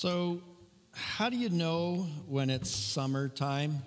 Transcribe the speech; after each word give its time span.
So, 0.00 0.40
how 0.92 1.28
do 1.28 1.36
you 1.36 1.50
know 1.50 2.06
when 2.26 2.48
it's 2.48 2.70
summertime? 2.70 3.82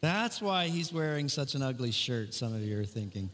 That's 0.00 0.40
why 0.40 0.68
he's 0.68 0.90
wearing 0.90 1.28
such 1.28 1.54
an 1.54 1.60
ugly 1.60 1.90
shirt, 1.90 2.32
some 2.32 2.54
of 2.54 2.62
you 2.62 2.80
are 2.80 2.86
thinking. 2.86 3.28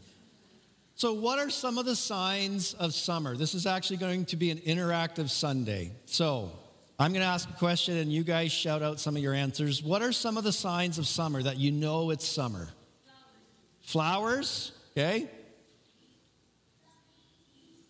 So, 0.95 1.13
what 1.13 1.39
are 1.39 1.49
some 1.49 1.77
of 1.77 1.85
the 1.85 1.95
signs 1.95 2.73
of 2.73 2.93
summer? 2.93 3.37
This 3.37 3.55
is 3.55 3.65
actually 3.65 3.95
going 3.95 4.25
to 4.25 4.35
be 4.35 4.51
an 4.51 4.57
interactive 4.57 5.29
Sunday. 5.29 5.93
So, 6.07 6.51
I'm 6.99 7.13
going 7.13 7.23
to 7.23 7.31
ask 7.31 7.49
a 7.49 7.53
question 7.53 7.95
and 7.95 8.11
you 8.11 8.25
guys 8.25 8.51
shout 8.51 8.83
out 8.83 8.99
some 8.99 9.15
of 9.15 9.23
your 9.23 9.33
answers. 9.33 9.81
What 9.81 10.01
are 10.01 10.11
some 10.11 10.35
of 10.35 10.43
the 10.43 10.51
signs 10.51 10.97
of 10.97 11.07
summer 11.07 11.41
that 11.41 11.55
you 11.55 11.71
know 11.71 12.09
it's 12.09 12.27
summer? 12.27 12.67
Flowers, 13.79 14.73
okay? 14.91 15.29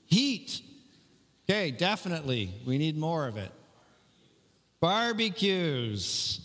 Heat. 0.10 0.62
Okay, 1.49 1.72
definitely. 1.72 2.52
We 2.66 2.77
need 2.77 2.98
more 2.98 3.27
of 3.27 3.38
it. 3.38 3.52
Barbecues. 4.82 6.41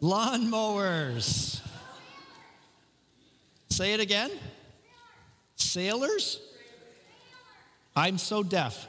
Lawnmowers. 0.00 1.60
Say 3.70 3.94
it 3.94 4.00
again. 4.00 4.30
Sailors? 5.56 6.40
I'm 7.96 8.18
so 8.18 8.42
deaf. 8.42 8.88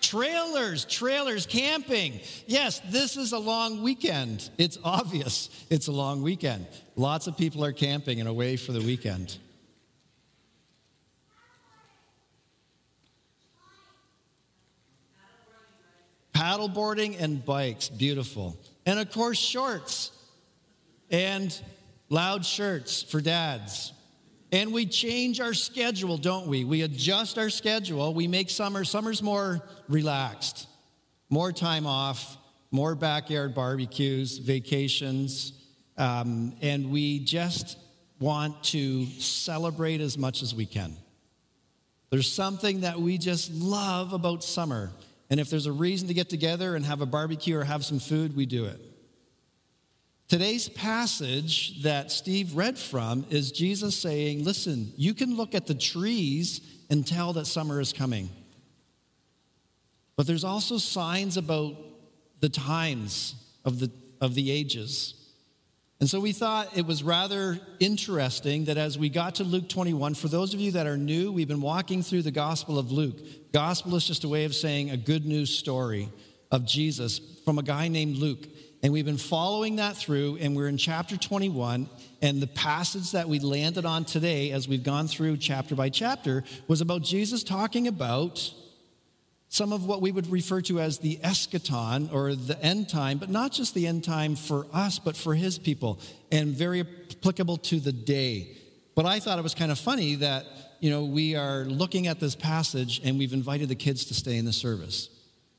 Trailers, 0.00 0.84
trailers, 0.84 1.46
camping. 1.46 2.20
Yes, 2.46 2.80
this 2.88 3.16
is 3.16 3.32
a 3.32 3.38
long 3.38 3.82
weekend. 3.82 4.50
It's 4.58 4.78
obvious 4.82 5.50
it's 5.70 5.86
a 5.86 5.92
long 5.92 6.22
weekend. 6.22 6.66
Lots 6.96 7.26
of 7.26 7.36
people 7.36 7.64
are 7.64 7.72
camping 7.72 8.18
and 8.18 8.28
away 8.28 8.56
for 8.56 8.72
the 8.72 8.80
weekend. 8.80 9.38
Paddleboarding 16.40 17.20
and 17.20 17.44
bikes, 17.44 17.90
beautiful. 17.90 18.58
And 18.86 18.98
of 18.98 19.10
course, 19.10 19.38
shorts 19.38 20.10
and 21.10 21.54
loud 22.08 22.46
shirts 22.46 23.02
for 23.02 23.20
dads. 23.20 23.92
And 24.50 24.72
we 24.72 24.86
change 24.86 25.38
our 25.40 25.54
schedule, 25.54 26.16
don't 26.16 26.46
we? 26.46 26.64
We 26.64 26.82
adjust 26.82 27.38
our 27.38 27.50
schedule. 27.50 28.14
We 28.14 28.26
make 28.26 28.48
summer, 28.48 28.84
summer's 28.84 29.22
more 29.22 29.60
relaxed, 29.88 30.66
more 31.28 31.52
time 31.52 31.86
off, 31.86 32.38
more 32.70 32.94
backyard 32.94 33.54
barbecues, 33.54 34.38
vacations. 34.38 35.52
Um, 35.98 36.54
and 36.62 36.90
we 36.90 37.20
just 37.20 37.76
want 38.18 38.64
to 38.64 39.06
celebrate 39.06 40.00
as 40.00 40.16
much 40.16 40.42
as 40.42 40.54
we 40.54 40.66
can. 40.66 40.96
There's 42.08 42.32
something 42.32 42.80
that 42.80 42.98
we 42.98 43.18
just 43.18 43.52
love 43.52 44.14
about 44.14 44.42
summer. 44.42 44.90
And 45.30 45.38
if 45.38 45.48
there's 45.48 45.66
a 45.66 45.72
reason 45.72 46.08
to 46.08 46.14
get 46.14 46.28
together 46.28 46.74
and 46.74 46.84
have 46.84 47.00
a 47.00 47.06
barbecue 47.06 47.56
or 47.56 47.64
have 47.64 47.84
some 47.84 48.00
food, 48.00 48.36
we 48.36 48.46
do 48.46 48.64
it. 48.64 48.80
Today's 50.28 50.68
passage 50.68 51.82
that 51.82 52.10
Steve 52.12 52.56
read 52.56 52.78
from 52.78 53.24
is 53.30 53.50
Jesus 53.50 53.96
saying, 53.96 54.44
Listen, 54.44 54.92
you 54.96 55.14
can 55.14 55.36
look 55.36 55.54
at 55.54 55.66
the 55.66 55.74
trees 55.74 56.60
and 56.88 57.06
tell 57.06 57.32
that 57.32 57.46
summer 57.46 57.80
is 57.80 57.92
coming. 57.92 58.28
But 60.16 60.26
there's 60.26 60.44
also 60.44 60.78
signs 60.78 61.36
about 61.36 61.76
the 62.40 62.48
times 62.48 63.34
of 63.64 63.80
the, 63.80 63.90
of 64.20 64.34
the 64.34 64.50
ages. 64.50 65.14
And 66.00 66.08
so 66.08 66.18
we 66.18 66.32
thought 66.32 66.74
it 66.74 66.86
was 66.86 67.02
rather 67.02 67.60
interesting 67.78 68.64
that 68.64 68.78
as 68.78 68.98
we 68.98 69.10
got 69.10 69.34
to 69.34 69.44
Luke 69.44 69.68
21, 69.68 70.14
for 70.14 70.28
those 70.28 70.54
of 70.54 70.60
you 70.60 70.72
that 70.72 70.86
are 70.86 70.96
new, 70.96 71.30
we've 71.30 71.46
been 71.46 71.60
walking 71.60 72.02
through 72.02 72.22
the 72.22 72.30
Gospel 72.30 72.78
of 72.78 72.90
Luke. 72.90 73.18
Gospel 73.52 73.94
is 73.96 74.06
just 74.06 74.24
a 74.24 74.28
way 74.28 74.46
of 74.46 74.54
saying 74.54 74.90
a 74.90 74.96
good 74.96 75.26
news 75.26 75.54
story 75.54 76.08
of 76.50 76.64
Jesus 76.64 77.20
from 77.44 77.58
a 77.58 77.62
guy 77.62 77.88
named 77.88 78.16
Luke. 78.16 78.46
And 78.82 78.94
we've 78.94 79.04
been 79.04 79.18
following 79.18 79.76
that 79.76 79.94
through, 79.94 80.38
and 80.40 80.56
we're 80.56 80.68
in 80.68 80.78
chapter 80.78 81.18
21. 81.18 81.86
And 82.22 82.40
the 82.40 82.46
passage 82.46 83.12
that 83.12 83.28
we 83.28 83.38
landed 83.38 83.84
on 83.84 84.06
today, 84.06 84.52
as 84.52 84.66
we've 84.66 84.82
gone 84.82 85.06
through 85.06 85.36
chapter 85.36 85.74
by 85.74 85.90
chapter, 85.90 86.44
was 86.66 86.80
about 86.80 87.02
Jesus 87.02 87.44
talking 87.44 87.88
about 87.88 88.54
some 89.52 89.72
of 89.72 89.84
what 89.84 90.00
we 90.00 90.12
would 90.12 90.30
refer 90.30 90.60
to 90.60 90.78
as 90.78 90.98
the 90.98 91.16
eschaton 91.24 92.10
or 92.12 92.36
the 92.36 92.58
end 92.62 92.88
time, 92.88 93.18
but 93.18 93.28
not 93.28 93.50
just 93.50 93.74
the 93.74 93.84
end 93.84 94.04
time 94.04 94.36
for 94.36 94.64
us, 94.72 95.00
but 95.00 95.16
for 95.16 95.34
his 95.34 95.58
people, 95.58 95.98
and 96.30 96.54
very 96.54 96.86
applicable 97.10 97.56
to 97.56 97.80
the 97.80 97.92
day. 97.92 98.56
But 98.94 99.06
I 99.06 99.18
thought 99.18 99.40
it 99.40 99.42
was 99.42 99.56
kind 99.56 99.72
of 99.72 99.78
funny 99.78 100.14
that, 100.16 100.46
you 100.78 100.88
know, 100.88 101.04
we 101.04 101.34
are 101.34 101.64
looking 101.64 102.06
at 102.06 102.20
this 102.20 102.36
passage 102.36 103.00
and 103.02 103.18
we've 103.18 103.32
invited 103.32 103.68
the 103.68 103.74
kids 103.74 104.04
to 104.06 104.14
stay 104.14 104.36
in 104.36 104.44
the 104.44 104.52
service. 104.52 105.10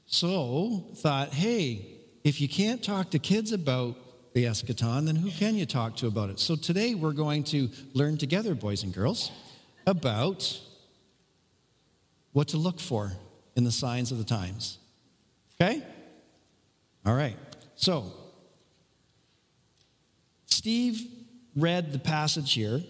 So, 0.06 0.86
thought, 0.96 1.34
hey, 1.34 1.86
if 2.24 2.40
you 2.40 2.48
can't 2.48 2.82
talk 2.82 3.12
to 3.12 3.20
kids 3.20 3.52
about 3.52 3.98
the 4.34 4.46
eschaton, 4.46 5.06
then 5.06 5.18
who 5.18 5.32
can 5.32 5.56
you 5.56 5.66
talk 5.66 5.98
to 5.98 6.08
about 6.08 6.30
it? 6.30 6.40
So 6.40 6.56
today 6.56 6.96
we're 6.96 7.12
going 7.12 7.44
to 7.46 7.68
learn 7.94 8.18
together, 8.18 8.56
boys 8.56 8.84
and 8.84 8.94
girls, 8.94 9.32
about 9.86 10.58
what 12.32 12.48
to 12.50 12.58
look 12.58 12.80
for 12.80 13.12
in 13.56 13.64
the 13.64 13.72
signs 13.72 14.12
of 14.12 14.18
the 14.18 14.24
times. 14.24 14.78
Okay? 15.60 15.84
All 17.06 17.16
right. 17.16 17.38
So, 17.76 18.12
Steve 20.46 21.02
read 21.56 21.92
the 21.92 22.00
passage 22.00 22.54
here 22.54 22.82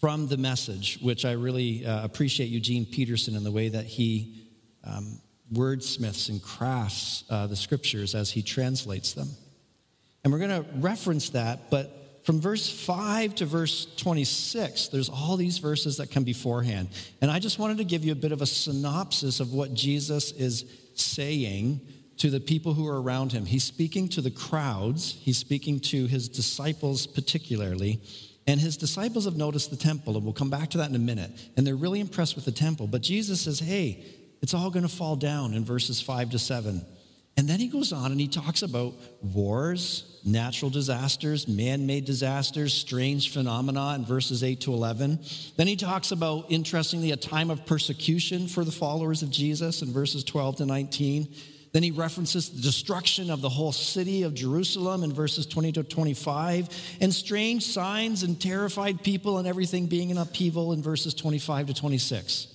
from 0.00 0.28
the 0.28 0.36
message, 0.36 0.98
which 1.00 1.24
I 1.24 1.32
really 1.32 1.86
uh, 1.86 2.04
appreciate 2.04 2.46
Eugene 2.46 2.84
Peterson 2.84 3.36
and 3.36 3.46
the 3.46 3.52
way 3.52 3.68
that 3.68 3.86
he 3.86 4.48
um, 4.84 5.18
wordsmiths 5.52 6.28
and 6.28 6.42
crafts 6.42 7.24
uh, 7.30 7.46
the 7.46 7.56
scriptures 7.56 8.14
as 8.14 8.30
he 8.30 8.42
translates 8.42 9.14
them. 9.14 9.28
And 10.22 10.32
we're 10.32 10.40
going 10.40 10.64
to 10.64 10.68
reference 10.78 11.30
that, 11.30 11.70
but 11.70 12.03
from 12.24 12.40
verse 12.40 12.70
5 12.70 13.34
to 13.36 13.46
verse 13.46 13.86
26, 13.96 14.88
there's 14.88 15.10
all 15.10 15.36
these 15.36 15.58
verses 15.58 15.98
that 15.98 16.10
come 16.10 16.24
beforehand. 16.24 16.88
And 17.20 17.30
I 17.30 17.38
just 17.38 17.58
wanted 17.58 17.78
to 17.78 17.84
give 17.84 18.04
you 18.04 18.12
a 18.12 18.16
bit 18.16 18.32
of 18.32 18.40
a 18.40 18.46
synopsis 18.46 19.40
of 19.40 19.52
what 19.52 19.74
Jesus 19.74 20.32
is 20.32 20.64
saying 20.94 21.80
to 22.18 22.30
the 22.30 22.40
people 22.40 22.72
who 22.72 22.86
are 22.86 23.02
around 23.02 23.32
him. 23.32 23.44
He's 23.44 23.64
speaking 23.64 24.08
to 24.10 24.20
the 24.20 24.30
crowds, 24.30 25.18
he's 25.20 25.36
speaking 25.36 25.80
to 25.80 26.06
his 26.06 26.28
disciples 26.28 27.06
particularly. 27.06 28.00
And 28.46 28.60
his 28.60 28.76
disciples 28.76 29.24
have 29.24 29.36
noticed 29.36 29.70
the 29.70 29.76
temple, 29.76 30.16
and 30.16 30.24
we'll 30.24 30.34
come 30.34 30.50
back 30.50 30.70
to 30.70 30.78
that 30.78 30.90
in 30.90 30.94
a 30.96 30.98
minute. 30.98 31.30
And 31.56 31.66
they're 31.66 31.76
really 31.76 32.00
impressed 32.00 32.36
with 32.36 32.44
the 32.44 32.52
temple. 32.52 32.86
But 32.86 33.00
Jesus 33.02 33.40
says, 33.40 33.58
hey, 33.58 34.04
it's 34.42 34.52
all 34.52 34.70
going 34.70 34.86
to 34.86 34.94
fall 34.94 35.16
down 35.16 35.54
in 35.54 35.64
verses 35.64 36.00
5 36.00 36.30
to 36.30 36.38
7. 36.38 36.84
And 37.36 37.48
then 37.48 37.58
he 37.58 37.68
goes 37.68 37.92
on 37.92 38.12
and 38.12 38.20
he 38.20 38.28
talks 38.28 38.62
about 38.62 38.94
wars, 39.22 40.13
natural 40.24 40.70
disasters, 40.70 41.46
man 41.46 41.86
made 41.86 42.04
disasters, 42.04 42.72
strange 42.72 43.30
phenomena 43.32 43.94
in 43.94 44.04
verses 44.04 44.42
8 44.42 44.60
to 44.62 44.72
11. 44.72 45.20
Then 45.56 45.66
he 45.66 45.76
talks 45.76 46.12
about, 46.12 46.46
interestingly, 46.50 47.10
a 47.12 47.16
time 47.16 47.50
of 47.50 47.66
persecution 47.66 48.48
for 48.48 48.64
the 48.64 48.72
followers 48.72 49.22
of 49.22 49.30
Jesus 49.30 49.82
in 49.82 49.92
verses 49.92 50.24
12 50.24 50.56
to 50.56 50.66
19. 50.66 51.28
Then 51.72 51.82
he 51.82 51.90
references 51.90 52.50
the 52.50 52.62
destruction 52.62 53.30
of 53.30 53.40
the 53.40 53.48
whole 53.48 53.72
city 53.72 54.22
of 54.22 54.32
Jerusalem 54.32 55.02
in 55.02 55.12
verses 55.12 55.44
20 55.44 55.72
to 55.72 55.82
25, 55.82 56.68
and 57.00 57.12
strange 57.12 57.66
signs 57.66 58.22
and 58.22 58.40
terrified 58.40 59.02
people 59.02 59.38
and 59.38 59.48
everything 59.48 59.86
being 59.86 60.10
in 60.10 60.16
upheaval 60.16 60.72
in 60.72 60.82
verses 60.82 61.14
25 61.14 61.66
to 61.66 61.74
26. 61.74 62.46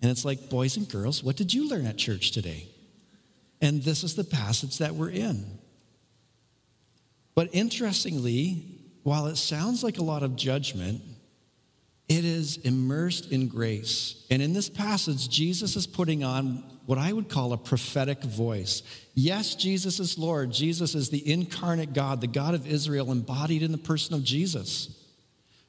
And 0.00 0.10
it's 0.10 0.24
like, 0.24 0.48
boys 0.48 0.76
and 0.76 0.88
girls, 0.88 1.22
what 1.22 1.36
did 1.36 1.52
you 1.52 1.68
learn 1.68 1.86
at 1.86 1.98
church 1.98 2.32
today? 2.32 2.66
And 3.60 3.82
this 3.82 4.02
is 4.04 4.14
the 4.14 4.24
passage 4.24 4.78
that 4.78 4.94
we're 4.94 5.10
in. 5.10 5.58
But 7.38 7.50
interestingly, 7.52 8.64
while 9.04 9.28
it 9.28 9.36
sounds 9.36 9.84
like 9.84 9.98
a 9.98 10.02
lot 10.02 10.24
of 10.24 10.34
judgment, 10.34 11.00
it 12.08 12.24
is 12.24 12.56
immersed 12.56 13.30
in 13.30 13.46
grace. 13.46 14.26
And 14.28 14.42
in 14.42 14.54
this 14.54 14.68
passage, 14.68 15.28
Jesus 15.28 15.76
is 15.76 15.86
putting 15.86 16.24
on 16.24 16.64
what 16.86 16.98
I 16.98 17.12
would 17.12 17.28
call 17.28 17.52
a 17.52 17.56
prophetic 17.56 18.24
voice. 18.24 18.82
Yes, 19.14 19.54
Jesus 19.54 20.00
is 20.00 20.18
Lord. 20.18 20.50
Jesus 20.50 20.96
is 20.96 21.10
the 21.10 21.30
incarnate 21.30 21.92
God, 21.92 22.20
the 22.20 22.26
God 22.26 22.54
of 22.54 22.66
Israel, 22.66 23.12
embodied 23.12 23.62
in 23.62 23.70
the 23.70 23.78
person 23.78 24.16
of 24.16 24.24
Jesus 24.24 24.97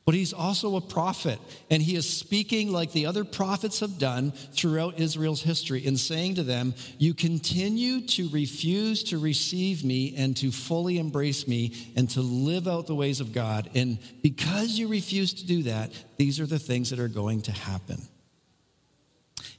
but 0.09 0.15
he's 0.15 0.33
also 0.33 0.75
a 0.75 0.81
prophet, 0.81 1.37
and 1.69 1.83
he 1.83 1.95
is 1.95 2.09
speaking 2.09 2.71
like 2.71 2.91
the 2.93 3.05
other 3.05 3.23
prophets 3.23 3.81
have 3.81 3.99
done 3.99 4.31
throughout 4.31 4.99
Israel's 4.99 5.43
history 5.43 5.85
in 5.85 5.97
saying 5.97 6.33
to 6.33 6.41
them, 6.41 6.73
You 6.97 7.13
continue 7.13 8.01
to 8.07 8.27
refuse 8.29 9.03
to 9.03 9.19
receive 9.19 9.83
me 9.83 10.15
and 10.17 10.35
to 10.37 10.51
fully 10.51 10.97
embrace 10.97 11.47
me 11.47 11.93
and 11.95 12.09
to 12.09 12.21
live 12.21 12.67
out 12.67 12.87
the 12.87 12.95
ways 12.95 13.21
of 13.21 13.33
God. 13.33 13.69
And 13.75 13.99
because 14.23 14.79
you 14.79 14.87
refuse 14.87 15.31
to 15.35 15.45
do 15.45 15.61
that, 15.61 15.91
these 16.17 16.39
are 16.39 16.47
the 16.47 16.57
things 16.57 16.89
that 16.89 16.99
are 16.99 17.07
going 17.07 17.43
to 17.43 17.51
happen. 17.51 18.01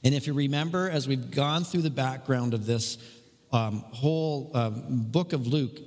And 0.03 0.13
if 0.13 0.27
you 0.27 0.33
remember, 0.33 0.89
as 0.89 1.07
we've 1.07 1.31
gone 1.31 1.63
through 1.63 1.83
the 1.83 1.89
background 1.89 2.53
of 2.53 2.65
this 2.65 2.97
um, 3.53 3.85
whole 3.91 4.51
um, 4.53 4.83
book 5.11 5.31
of 5.31 5.47
Luke, 5.47 5.79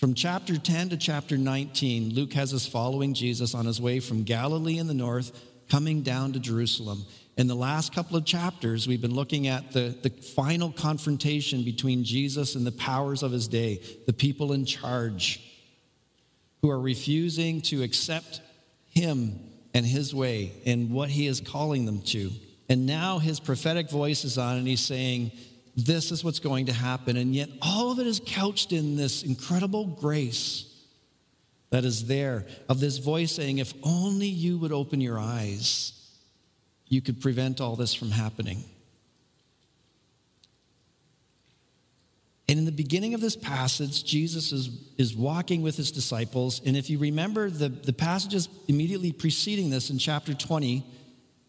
from 0.00 0.14
chapter 0.14 0.56
10 0.56 0.88
to 0.88 0.96
chapter 0.96 1.36
19, 1.36 2.14
Luke 2.14 2.32
has 2.32 2.54
us 2.54 2.66
following 2.66 3.12
Jesus 3.12 3.54
on 3.54 3.66
his 3.66 3.82
way 3.82 4.00
from 4.00 4.22
Galilee 4.22 4.78
in 4.78 4.86
the 4.86 4.94
north, 4.94 5.30
coming 5.68 6.00
down 6.00 6.32
to 6.32 6.40
Jerusalem. 6.40 7.04
In 7.36 7.48
the 7.48 7.54
last 7.54 7.94
couple 7.94 8.16
of 8.16 8.24
chapters, 8.24 8.88
we've 8.88 9.02
been 9.02 9.14
looking 9.14 9.46
at 9.46 9.72
the, 9.72 9.94
the 10.02 10.08
final 10.08 10.72
confrontation 10.72 11.64
between 11.64 12.02
Jesus 12.02 12.54
and 12.54 12.66
the 12.66 12.72
powers 12.72 13.22
of 13.22 13.30
his 13.30 13.46
day, 13.46 13.82
the 14.06 14.14
people 14.14 14.54
in 14.54 14.64
charge 14.64 15.38
who 16.62 16.70
are 16.70 16.80
refusing 16.80 17.60
to 17.62 17.82
accept 17.82 18.40
him 18.88 19.38
and 19.74 19.84
his 19.84 20.14
way 20.14 20.52
and 20.64 20.90
what 20.90 21.10
he 21.10 21.26
is 21.26 21.42
calling 21.42 21.84
them 21.84 22.00
to. 22.04 22.30
And 22.70 22.86
now 22.86 23.18
his 23.18 23.38
prophetic 23.38 23.90
voice 23.90 24.24
is 24.24 24.38
on, 24.38 24.56
and 24.56 24.66
he's 24.66 24.80
saying, 24.80 25.32
This 25.76 26.10
is 26.10 26.24
what's 26.24 26.40
going 26.40 26.66
to 26.66 26.72
happen. 26.72 27.16
And 27.16 27.34
yet, 27.34 27.48
all 27.62 27.92
of 27.92 27.98
it 27.98 28.06
is 28.06 28.20
couched 28.24 28.72
in 28.72 28.96
this 28.96 29.22
incredible 29.22 29.86
grace 29.86 30.66
that 31.70 31.84
is 31.84 32.06
there 32.06 32.46
of 32.68 32.80
this 32.80 32.98
voice 32.98 33.32
saying, 33.32 33.58
If 33.58 33.72
only 33.82 34.26
you 34.26 34.58
would 34.58 34.72
open 34.72 35.00
your 35.00 35.18
eyes, 35.18 35.92
you 36.88 37.00
could 37.00 37.20
prevent 37.20 37.60
all 37.60 37.76
this 37.76 37.94
from 37.94 38.10
happening. 38.10 38.64
And 42.48 42.58
in 42.58 42.64
the 42.64 42.72
beginning 42.72 43.14
of 43.14 43.20
this 43.20 43.36
passage, 43.36 44.02
Jesus 44.02 44.50
is, 44.50 44.70
is 44.98 45.14
walking 45.14 45.62
with 45.62 45.76
his 45.76 45.92
disciples. 45.92 46.60
And 46.66 46.76
if 46.76 46.90
you 46.90 46.98
remember 46.98 47.48
the, 47.48 47.68
the 47.68 47.92
passages 47.92 48.48
immediately 48.66 49.12
preceding 49.12 49.70
this 49.70 49.88
in 49.88 49.98
chapter 49.98 50.34
20, 50.34 50.84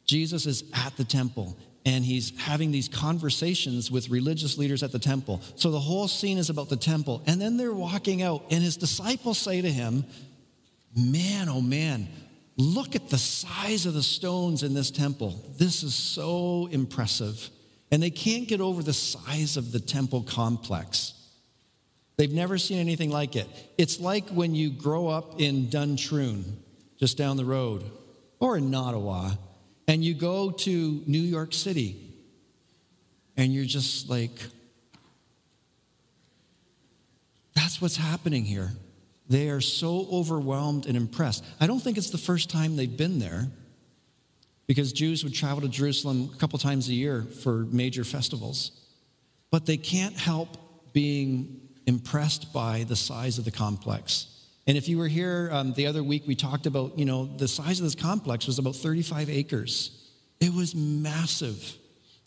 Jesus 0.05 0.45
is 0.45 0.63
at 0.75 0.95
the 0.97 1.03
temple 1.03 1.57
and 1.85 2.05
he's 2.05 2.37
having 2.39 2.71
these 2.71 2.87
conversations 2.87 3.89
with 3.89 4.09
religious 4.09 4.57
leaders 4.57 4.83
at 4.83 4.91
the 4.91 4.99
temple. 4.99 5.41
So 5.55 5.71
the 5.71 5.79
whole 5.79 6.07
scene 6.07 6.37
is 6.37 6.49
about 6.49 6.69
the 6.69 6.77
temple. 6.77 7.23
And 7.25 7.41
then 7.41 7.57
they're 7.57 7.73
walking 7.73 8.21
out, 8.21 8.43
and 8.51 8.63
his 8.63 8.77
disciples 8.77 9.37
say 9.37 9.61
to 9.61 9.71
him, 9.71 10.05
Man, 10.95 11.47
oh 11.47 11.61
man, 11.61 12.07
look 12.57 12.95
at 12.95 13.09
the 13.09 13.17
size 13.17 13.85
of 13.85 13.93
the 13.93 14.03
stones 14.03 14.61
in 14.61 14.73
this 14.73 14.91
temple. 14.91 15.41
This 15.57 15.83
is 15.83 15.95
so 15.95 16.67
impressive 16.71 17.49
and 17.91 18.01
they 18.01 18.09
can't 18.09 18.47
get 18.47 18.61
over 18.61 18.81
the 18.81 18.93
size 18.93 19.57
of 19.57 19.71
the 19.71 19.79
temple 19.79 20.23
complex. 20.23 21.13
They've 22.15 22.31
never 22.31 22.57
seen 22.57 22.79
anything 22.79 23.11
like 23.11 23.35
it. 23.35 23.47
It's 23.77 23.99
like 23.99 24.29
when 24.29 24.55
you 24.55 24.69
grow 24.69 25.07
up 25.07 25.41
in 25.41 25.67
Duntroon, 25.67 26.43
just 26.97 27.17
down 27.17 27.35
the 27.35 27.45
road, 27.45 27.83
or 28.39 28.57
in 28.57 28.73
Ottawa, 28.73 29.31
and 29.91 30.05
you 30.05 30.13
go 30.13 30.51
to 30.51 31.03
New 31.05 31.19
York 31.19 31.53
City, 31.53 31.97
and 33.35 33.53
you're 33.53 33.65
just 33.65 34.09
like, 34.09 34.31
that's 37.53 37.81
what's 37.81 37.97
happening 37.97 38.45
here. 38.45 38.71
They 39.27 39.49
are 39.49 39.59
so 39.59 40.07
overwhelmed 40.09 40.85
and 40.85 40.95
impressed. 40.95 41.43
I 41.59 41.67
don't 41.67 41.81
think 41.81 41.97
it's 41.97 42.09
the 42.09 42.17
first 42.17 42.49
time 42.49 42.77
they've 42.77 42.95
been 42.95 43.19
there 43.19 43.49
because 44.65 44.93
Jews 44.93 45.25
would 45.25 45.33
travel 45.33 45.59
to 45.59 45.67
Jerusalem 45.67 46.31
a 46.33 46.37
couple 46.37 46.57
times 46.57 46.87
a 46.87 46.93
year 46.93 47.23
for 47.23 47.65
major 47.65 48.05
festivals. 48.05 48.71
But 49.49 49.65
they 49.65 49.75
can't 49.75 50.15
help 50.15 50.55
being 50.93 51.67
impressed 51.85 52.53
by 52.53 52.85
the 52.85 52.95
size 52.95 53.37
of 53.37 53.43
the 53.43 53.51
complex. 53.51 54.40
And 54.67 54.77
if 54.77 54.87
you 54.87 54.97
were 54.97 55.07
here 55.07 55.49
um, 55.51 55.73
the 55.73 55.87
other 55.87 56.03
week, 56.03 56.23
we 56.27 56.35
talked 56.35 56.65
about, 56.65 56.97
you 56.97 57.05
know, 57.05 57.25
the 57.25 57.47
size 57.47 57.79
of 57.79 57.83
this 57.83 57.95
complex 57.95 58.47
was 58.47 58.59
about 58.59 58.75
35 58.75 59.29
acres. 59.29 60.09
It 60.39 60.53
was 60.53 60.75
massive. 60.75 61.77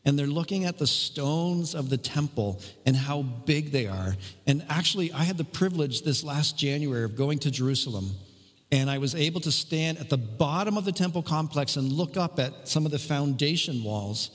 And 0.04 0.18
they're 0.18 0.26
looking 0.26 0.64
at 0.64 0.78
the 0.78 0.86
stones 0.86 1.74
of 1.74 1.88
the 1.88 1.96
temple 1.96 2.60
and 2.84 2.94
how 2.94 3.22
big 3.22 3.72
they 3.72 3.86
are. 3.86 4.16
And 4.46 4.64
actually, 4.68 5.12
I 5.12 5.22
had 5.24 5.38
the 5.38 5.44
privilege 5.44 6.02
this 6.02 6.22
last 6.22 6.58
January 6.58 7.04
of 7.04 7.16
going 7.16 7.38
to 7.40 7.50
Jerusalem 7.50 8.10
and 8.74 8.90
I 8.90 8.98
was 8.98 9.14
able 9.14 9.40
to 9.42 9.52
stand 9.52 9.98
at 9.98 10.10
the 10.10 10.16
bottom 10.16 10.76
of 10.76 10.84
the 10.84 10.90
temple 10.90 11.22
complex 11.22 11.76
and 11.76 11.92
look 11.92 12.16
up 12.16 12.40
at 12.40 12.66
some 12.66 12.84
of 12.84 12.90
the 12.90 12.98
foundation 12.98 13.84
walls. 13.84 14.30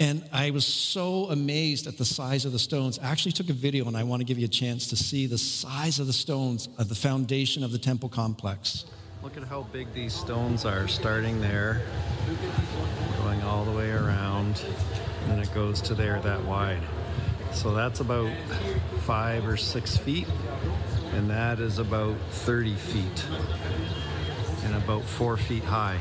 And 0.00 0.24
I 0.32 0.50
was 0.50 0.66
so 0.66 1.26
amazed 1.26 1.86
at 1.86 1.98
the 1.98 2.04
size 2.04 2.44
of 2.46 2.52
the 2.52 2.58
stones. 2.58 2.98
I 2.98 3.04
actually 3.04 3.32
took 3.32 3.50
a 3.50 3.52
video, 3.52 3.86
and 3.86 3.96
I 3.96 4.02
want 4.02 4.20
to 4.20 4.24
give 4.24 4.38
you 4.38 4.46
a 4.46 4.48
chance 4.48 4.88
to 4.88 4.96
see 4.96 5.26
the 5.26 5.38
size 5.38 6.00
of 6.00 6.06
the 6.06 6.12
stones 6.12 6.68
of 6.78 6.88
the 6.88 6.94
foundation 6.94 7.62
of 7.62 7.70
the 7.70 7.78
temple 7.78 8.08
complex. 8.08 8.86
Look 9.22 9.36
at 9.36 9.44
how 9.44 9.64
big 9.72 9.92
these 9.92 10.14
stones 10.14 10.64
are, 10.64 10.88
starting 10.88 11.40
there, 11.40 11.82
going 13.22 13.42
all 13.42 13.64
the 13.66 13.72
way 13.72 13.90
around, 13.90 14.64
and 15.22 15.30
then 15.30 15.38
it 15.38 15.52
goes 15.54 15.82
to 15.82 15.94
there 15.94 16.18
that 16.20 16.42
wide. 16.44 16.82
So 17.52 17.74
that's 17.74 18.00
about 18.00 18.34
five 19.04 19.46
or 19.46 19.58
six 19.58 19.96
feet 19.96 20.26
and 21.12 21.28
that 21.28 21.58
is 21.58 21.78
about 21.78 22.16
30 22.30 22.74
feet 22.76 23.26
and 24.64 24.76
about 24.76 25.02
four 25.02 25.36
feet 25.36 25.64
high. 25.64 25.98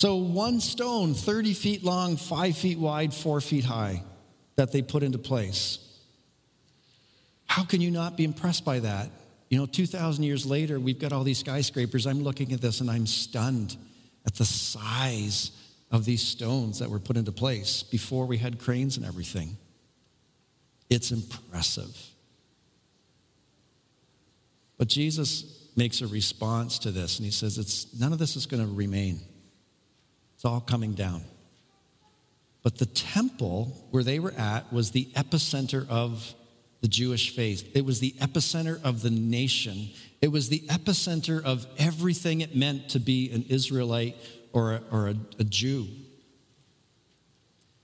So, 0.00 0.16
one 0.16 0.60
stone, 0.60 1.12
30 1.12 1.52
feet 1.52 1.84
long, 1.84 2.16
five 2.16 2.56
feet 2.56 2.78
wide, 2.78 3.12
four 3.12 3.38
feet 3.42 3.66
high, 3.66 4.02
that 4.56 4.72
they 4.72 4.80
put 4.80 5.02
into 5.02 5.18
place. 5.18 5.78
How 7.44 7.64
can 7.64 7.82
you 7.82 7.90
not 7.90 8.16
be 8.16 8.24
impressed 8.24 8.64
by 8.64 8.78
that? 8.78 9.10
You 9.50 9.58
know, 9.58 9.66
2,000 9.66 10.24
years 10.24 10.46
later, 10.46 10.80
we've 10.80 10.98
got 10.98 11.12
all 11.12 11.22
these 11.22 11.40
skyscrapers. 11.40 12.06
I'm 12.06 12.22
looking 12.22 12.52
at 12.52 12.62
this 12.62 12.80
and 12.80 12.90
I'm 12.90 13.06
stunned 13.06 13.76
at 14.24 14.34
the 14.36 14.46
size 14.46 15.50
of 15.90 16.06
these 16.06 16.22
stones 16.22 16.78
that 16.78 16.88
were 16.88 16.98
put 16.98 17.18
into 17.18 17.32
place 17.32 17.82
before 17.82 18.24
we 18.24 18.38
had 18.38 18.58
cranes 18.58 18.96
and 18.96 19.04
everything. 19.04 19.58
It's 20.88 21.10
impressive. 21.10 21.94
But 24.78 24.88
Jesus 24.88 25.68
makes 25.76 26.00
a 26.00 26.06
response 26.06 26.78
to 26.78 26.90
this, 26.90 27.18
and 27.18 27.26
he 27.26 27.32
says, 27.32 27.58
it's, 27.58 27.92
None 28.00 28.14
of 28.14 28.18
this 28.18 28.34
is 28.36 28.46
going 28.46 28.66
to 28.66 28.74
remain. 28.74 29.20
It's 30.40 30.46
all 30.46 30.62
coming 30.62 30.94
down. 30.94 31.22
But 32.62 32.78
the 32.78 32.86
temple 32.86 33.76
where 33.90 34.02
they 34.02 34.18
were 34.18 34.32
at 34.32 34.72
was 34.72 34.90
the 34.90 35.04
epicenter 35.14 35.86
of 35.90 36.34
the 36.80 36.88
Jewish 36.88 37.36
faith. 37.36 37.70
It 37.76 37.84
was 37.84 38.00
the 38.00 38.12
epicenter 38.12 38.82
of 38.82 39.02
the 39.02 39.10
nation. 39.10 39.90
It 40.22 40.32
was 40.32 40.48
the 40.48 40.60
epicenter 40.60 41.44
of 41.44 41.66
everything 41.76 42.40
it 42.40 42.56
meant 42.56 42.88
to 42.88 42.98
be 42.98 43.30
an 43.32 43.44
Israelite 43.50 44.16
or 44.54 44.76
a, 44.76 44.82
or 44.90 45.08
a, 45.08 45.14
a 45.40 45.44
Jew. 45.44 45.88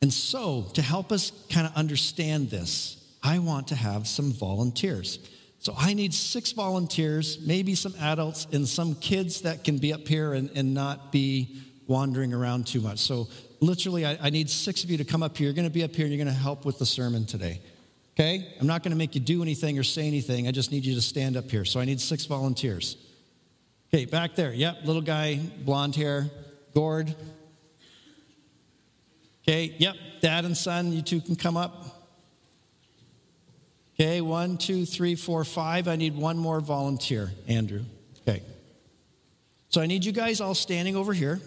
And 0.00 0.10
so, 0.10 0.70
to 0.72 0.80
help 0.80 1.12
us 1.12 1.32
kind 1.50 1.66
of 1.66 1.76
understand 1.76 2.48
this, 2.48 3.06
I 3.22 3.38
want 3.38 3.68
to 3.68 3.74
have 3.74 4.08
some 4.08 4.32
volunteers. 4.32 5.18
So 5.58 5.74
I 5.76 5.92
need 5.92 6.14
six 6.14 6.52
volunteers, 6.52 7.38
maybe 7.44 7.74
some 7.74 7.94
adults, 8.00 8.46
and 8.50 8.66
some 8.66 8.94
kids 8.94 9.42
that 9.42 9.62
can 9.62 9.76
be 9.76 9.92
up 9.92 10.08
here 10.08 10.32
and, 10.32 10.48
and 10.54 10.72
not 10.72 11.12
be 11.12 11.60
wandering 11.86 12.32
around 12.32 12.66
too 12.66 12.80
much. 12.80 12.98
So 12.98 13.28
literally, 13.60 14.04
I, 14.04 14.18
I 14.20 14.30
need 14.30 14.50
six 14.50 14.84
of 14.84 14.90
you 14.90 14.98
to 14.98 15.04
come 15.04 15.22
up 15.22 15.36
here. 15.36 15.46
You're 15.46 15.54
going 15.54 15.68
to 15.68 15.72
be 15.72 15.84
up 15.84 15.94
here 15.94 16.06
and 16.06 16.14
you're 16.14 16.24
going 16.24 16.34
to 16.34 16.40
help 16.40 16.64
with 16.64 16.78
the 16.78 16.86
sermon 16.86 17.26
today. 17.26 17.60
Okay? 18.14 18.54
I'm 18.60 18.66
not 18.66 18.82
going 18.82 18.92
to 18.92 18.96
make 18.96 19.14
you 19.14 19.20
do 19.20 19.42
anything 19.42 19.78
or 19.78 19.82
say 19.82 20.06
anything. 20.06 20.48
I 20.48 20.50
just 20.50 20.72
need 20.72 20.84
you 20.84 20.94
to 20.94 21.02
stand 21.02 21.36
up 21.36 21.50
here. 21.50 21.64
So 21.64 21.80
I 21.80 21.84
need 21.84 22.00
six 22.00 22.24
volunteers. 22.24 22.96
Okay, 23.92 24.04
back 24.04 24.34
there. 24.34 24.52
Yep, 24.52 24.78
little 24.84 25.02
guy, 25.02 25.40
blonde 25.64 25.94
hair. 25.94 26.30
Gord. 26.74 27.14
Okay, 29.42 29.74
yep, 29.78 29.94
dad 30.20 30.44
and 30.44 30.56
son, 30.56 30.92
you 30.92 31.02
two 31.02 31.20
can 31.20 31.36
come 31.36 31.56
up. 31.56 31.84
Okay, 33.94 34.20
one, 34.20 34.58
two, 34.58 34.84
three, 34.84 35.14
four, 35.14 35.42
five. 35.44 35.88
I 35.88 35.96
need 35.96 36.16
one 36.16 36.36
more 36.36 36.60
volunteer, 36.60 37.32
Andrew. 37.48 37.84
Okay. 38.28 38.42
So 39.70 39.80
I 39.80 39.86
need 39.86 40.04
you 40.04 40.12
guys 40.12 40.40
all 40.40 40.54
standing 40.54 40.96
over 40.96 41.14
here. 41.14 41.40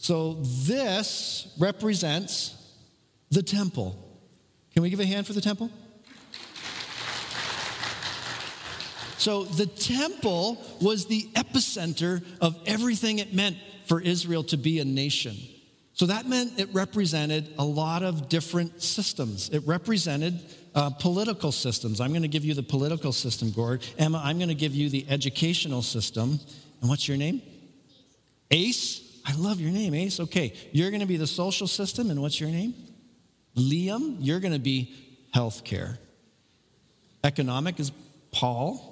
So 0.00 0.38
this 0.40 1.46
represents 1.58 2.56
the 3.30 3.42
temple. 3.42 3.94
Can 4.72 4.82
we 4.82 4.88
give 4.88 4.98
a 4.98 5.04
hand 5.04 5.26
for 5.26 5.34
the 5.34 5.42
temple? 5.42 5.70
So 9.18 9.44
the 9.44 9.66
temple 9.66 10.56
was 10.80 11.04
the 11.04 11.28
epicenter 11.34 12.24
of 12.40 12.58
everything 12.64 13.18
it 13.18 13.34
meant 13.34 13.58
for 13.84 14.00
Israel 14.00 14.42
to 14.44 14.56
be 14.56 14.78
a 14.78 14.86
nation. 14.86 15.36
So 15.92 16.06
that 16.06 16.26
meant 16.26 16.58
it 16.58 16.70
represented 16.72 17.52
a 17.58 17.64
lot 17.64 18.02
of 18.02 18.30
different 18.30 18.82
systems. 18.82 19.50
It 19.50 19.62
represented 19.66 20.40
uh, 20.74 20.88
political 20.88 21.52
systems. 21.52 22.00
I'm 22.00 22.12
going 22.12 22.22
to 22.22 22.28
give 22.28 22.46
you 22.46 22.54
the 22.54 22.62
political 22.62 23.12
system, 23.12 23.50
Gord. 23.50 23.86
Emma, 23.98 24.22
I'm 24.24 24.38
going 24.38 24.48
to 24.48 24.54
give 24.54 24.74
you 24.74 24.88
the 24.88 25.04
educational 25.10 25.82
system. 25.82 26.40
And 26.80 26.88
what's 26.88 27.06
your 27.06 27.18
name? 27.18 27.42
Ace. 28.50 29.08
I 29.30 29.34
love 29.36 29.60
your 29.60 29.70
name, 29.70 29.94
eh? 29.94 29.98
Ace. 29.98 30.18
Okay, 30.18 30.52
you're 30.72 30.90
going 30.90 31.00
to 31.00 31.06
be 31.06 31.16
the 31.16 31.26
social 31.26 31.68
system. 31.68 32.10
And 32.10 32.20
what's 32.20 32.40
your 32.40 32.50
name? 32.50 32.74
Liam. 33.56 34.16
You're 34.18 34.40
going 34.40 34.52
to 34.52 34.58
be 34.58 34.92
healthcare. 35.34 35.98
Economic 37.22 37.78
is 37.78 37.92
Paul. 38.32 38.88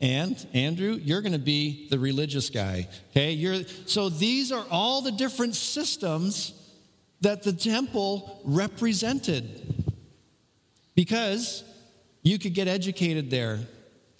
And 0.00 0.46
Andrew, 0.54 0.92
you're 1.02 1.22
going 1.22 1.32
to 1.32 1.38
be 1.38 1.88
the 1.90 1.98
religious 1.98 2.50
guy. 2.50 2.88
Okay? 3.10 3.32
You're, 3.32 3.64
so 3.86 4.08
these 4.08 4.52
are 4.52 4.64
all 4.70 5.02
the 5.02 5.12
different 5.12 5.56
systems 5.56 6.54
that 7.20 7.42
the 7.42 7.52
temple 7.52 8.40
represented. 8.44 9.84
Because 10.94 11.64
you 12.22 12.38
could 12.38 12.54
get 12.54 12.68
educated 12.68 13.28
there 13.28 13.58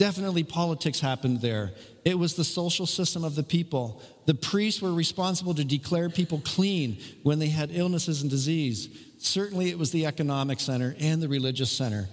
Definitely 0.00 0.44
politics 0.44 0.98
happened 0.98 1.42
there. 1.42 1.72
It 2.06 2.18
was 2.18 2.32
the 2.32 2.42
social 2.42 2.86
system 2.86 3.22
of 3.22 3.34
the 3.34 3.42
people. 3.42 4.00
The 4.24 4.32
priests 4.32 4.80
were 4.80 4.94
responsible 4.94 5.52
to 5.52 5.62
declare 5.62 6.08
people 6.08 6.40
clean 6.42 6.96
when 7.22 7.38
they 7.38 7.48
had 7.48 7.68
illnesses 7.70 8.22
and 8.22 8.30
disease. 8.30 8.88
Certainly, 9.18 9.68
it 9.68 9.78
was 9.78 9.90
the 9.90 10.06
economic 10.06 10.58
center 10.58 10.96
and 10.98 11.22
the 11.22 11.28
religious 11.28 11.70
center. 11.70 12.08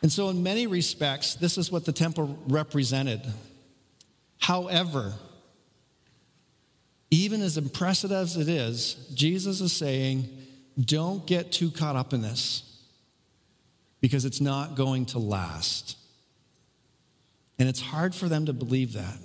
And 0.00 0.12
so, 0.12 0.28
in 0.28 0.44
many 0.44 0.68
respects, 0.68 1.34
this 1.34 1.58
is 1.58 1.72
what 1.72 1.86
the 1.86 1.92
temple 1.92 2.38
represented. 2.46 3.20
However, 4.38 5.12
even 7.10 7.42
as 7.42 7.58
impressive 7.58 8.12
as 8.12 8.36
it 8.36 8.48
is, 8.48 8.94
Jesus 9.12 9.60
is 9.60 9.72
saying, 9.72 10.28
don't 10.80 11.26
get 11.26 11.50
too 11.50 11.72
caught 11.72 11.96
up 11.96 12.12
in 12.12 12.22
this 12.22 12.80
because 14.00 14.24
it's 14.24 14.40
not 14.40 14.76
going 14.76 15.06
to 15.06 15.18
last. 15.18 15.96
And 17.64 17.70
it's 17.70 17.80
hard 17.80 18.14
for 18.14 18.28
them 18.28 18.44
to 18.44 18.52
believe 18.52 18.92
that. 18.92 19.16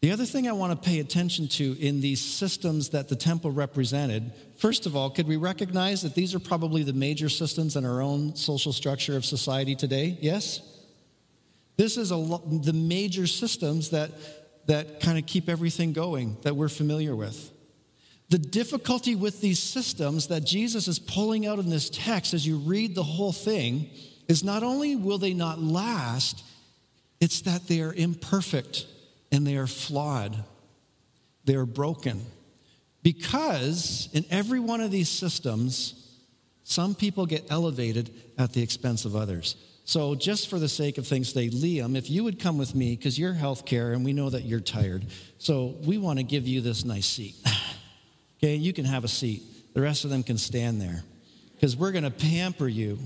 The 0.00 0.12
other 0.12 0.24
thing 0.24 0.46
I 0.46 0.52
want 0.52 0.80
to 0.80 0.88
pay 0.88 1.00
attention 1.00 1.48
to 1.48 1.76
in 1.84 2.00
these 2.00 2.20
systems 2.24 2.90
that 2.90 3.08
the 3.08 3.16
temple 3.16 3.50
represented, 3.50 4.30
first 4.58 4.86
of 4.86 4.94
all, 4.94 5.10
could 5.10 5.26
we 5.26 5.34
recognize 5.34 6.02
that 6.02 6.14
these 6.14 6.36
are 6.36 6.38
probably 6.38 6.84
the 6.84 6.92
major 6.92 7.28
systems 7.28 7.74
in 7.74 7.84
our 7.84 8.00
own 8.00 8.36
social 8.36 8.72
structure 8.72 9.16
of 9.16 9.24
society 9.24 9.74
today? 9.74 10.16
Yes? 10.20 10.60
This 11.76 11.96
is 11.96 12.12
a, 12.12 12.40
the 12.62 12.72
major 12.72 13.26
systems 13.26 13.90
that, 13.90 14.12
that 14.68 15.00
kind 15.00 15.18
of 15.18 15.26
keep 15.26 15.48
everything 15.48 15.92
going 15.92 16.36
that 16.42 16.54
we're 16.54 16.68
familiar 16.68 17.16
with. 17.16 17.50
The 18.28 18.38
difficulty 18.38 19.16
with 19.16 19.40
these 19.40 19.58
systems 19.58 20.28
that 20.28 20.44
Jesus 20.44 20.86
is 20.86 21.00
pulling 21.00 21.44
out 21.44 21.58
in 21.58 21.70
this 21.70 21.90
text 21.90 22.34
as 22.34 22.46
you 22.46 22.58
read 22.58 22.94
the 22.94 23.02
whole 23.02 23.32
thing 23.32 23.90
is 24.28 24.44
not 24.44 24.62
only 24.62 24.94
will 24.94 25.18
they 25.18 25.34
not 25.34 25.60
last, 25.60 26.44
it's 27.20 27.42
that 27.42 27.66
they 27.66 27.80
are 27.80 27.92
imperfect 27.92 28.86
and 29.32 29.46
they 29.46 29.56
are 29.56 29.66
flawed. 29.66 30.36
They 31.44 31.54
are 31.54 31.66
broken. 31.66 32.24
Because 33.02 34.08
in 34.12 34.24
every 34.30 34.60
one 34.60 34.80
of 34.80 34.90
these 34.90 35.08
systems, 35.08 36.06
some 36.64 36.94
people 36.94 37.26
get 37.26 37.44
elevated 37.50 38.10
at 38.36 38.52
the 38.52 38.62
expense 38.62 39.04
of 39.04 39.14
others. 39.14 39.56
So, 39.84 40.16
just 40.16 40.50
for 40.50 40.58
the 40.58 40.68
sake 40.68 40.98
of 40.98 41.06
things 41.06 41.32
today, 41.32 41.48
Liam, 41.48 41.96
if 41.96 42.10
you 42.10 42.24
would 42.24 42.40
come 42.40 42.58
with 42.58 42.74
me, 42.74 42.96
because 42.96 43.16
you're 43.16 43.32
healthcare 43.32 43.94
and 43.94 44.04
we 44.04 44.12
know 44.12 44.28
that 44.28 44.42
you're 44.42 44.58
tired. 44.58 45.06
So, 45.38 45.76
we 45.84 45.96
want 45.96 46.18
to 46.18 46.24
give 46.24 46.48
you 46.48 46.60
this 46.60 46.84
nice 46.84 47.06
seat. 47.06 47.36
okay, 48.38 48.56
you 48.56 48.72
can 48.72 48.84
have 48.84 49.04
a 49.04 49.08
seat. 49.08 49.44
The 49.74 49.80
rest 49.80 50.02
of 50.02 50.10
them 50.10 50.24
can 50.24 50.38
stand 50.38 50.80
there 50.80 51.04
because 51.54 51.76
we're 51.76 51.92
going 51.92 52.02
to 52.02 52.10
pamper 52.10 52.66
you 52.66 52.98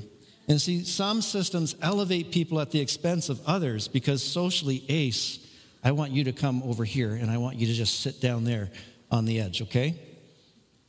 and 0.51 0.61
see, 0.61 0.83
some 0.83 1.23
systems 1.23 1.77
elevate 1.81 2.33
people 2.33 2.59
at 2.59 2.73
the 2.73 2.81
expense 2.81 3.29
of 3.29 3.41
others 3.47 3.87
because 3.87 4.21
socially, 4.21 4.85
ace, 4.89 5.39
I 5.85 5.93
want 5.93 6.11
you 6.11 6.25
to 6.25 6.33
come 6.33 6.65
over 6.65 6.85
here 6.85 7.13
and 7.13 7.31
I 7.31 7.39
want 7.39 7.55
you 7.55 7.69
to 7.69 7.73
just 7.73 8.01
sit 8.01 8.21
down 8.21 8.43
there 8.43 8.69
on 9.13 9.27
the 9.27 9.41
edge, 9.41 9.63
okay? 9.63 9.95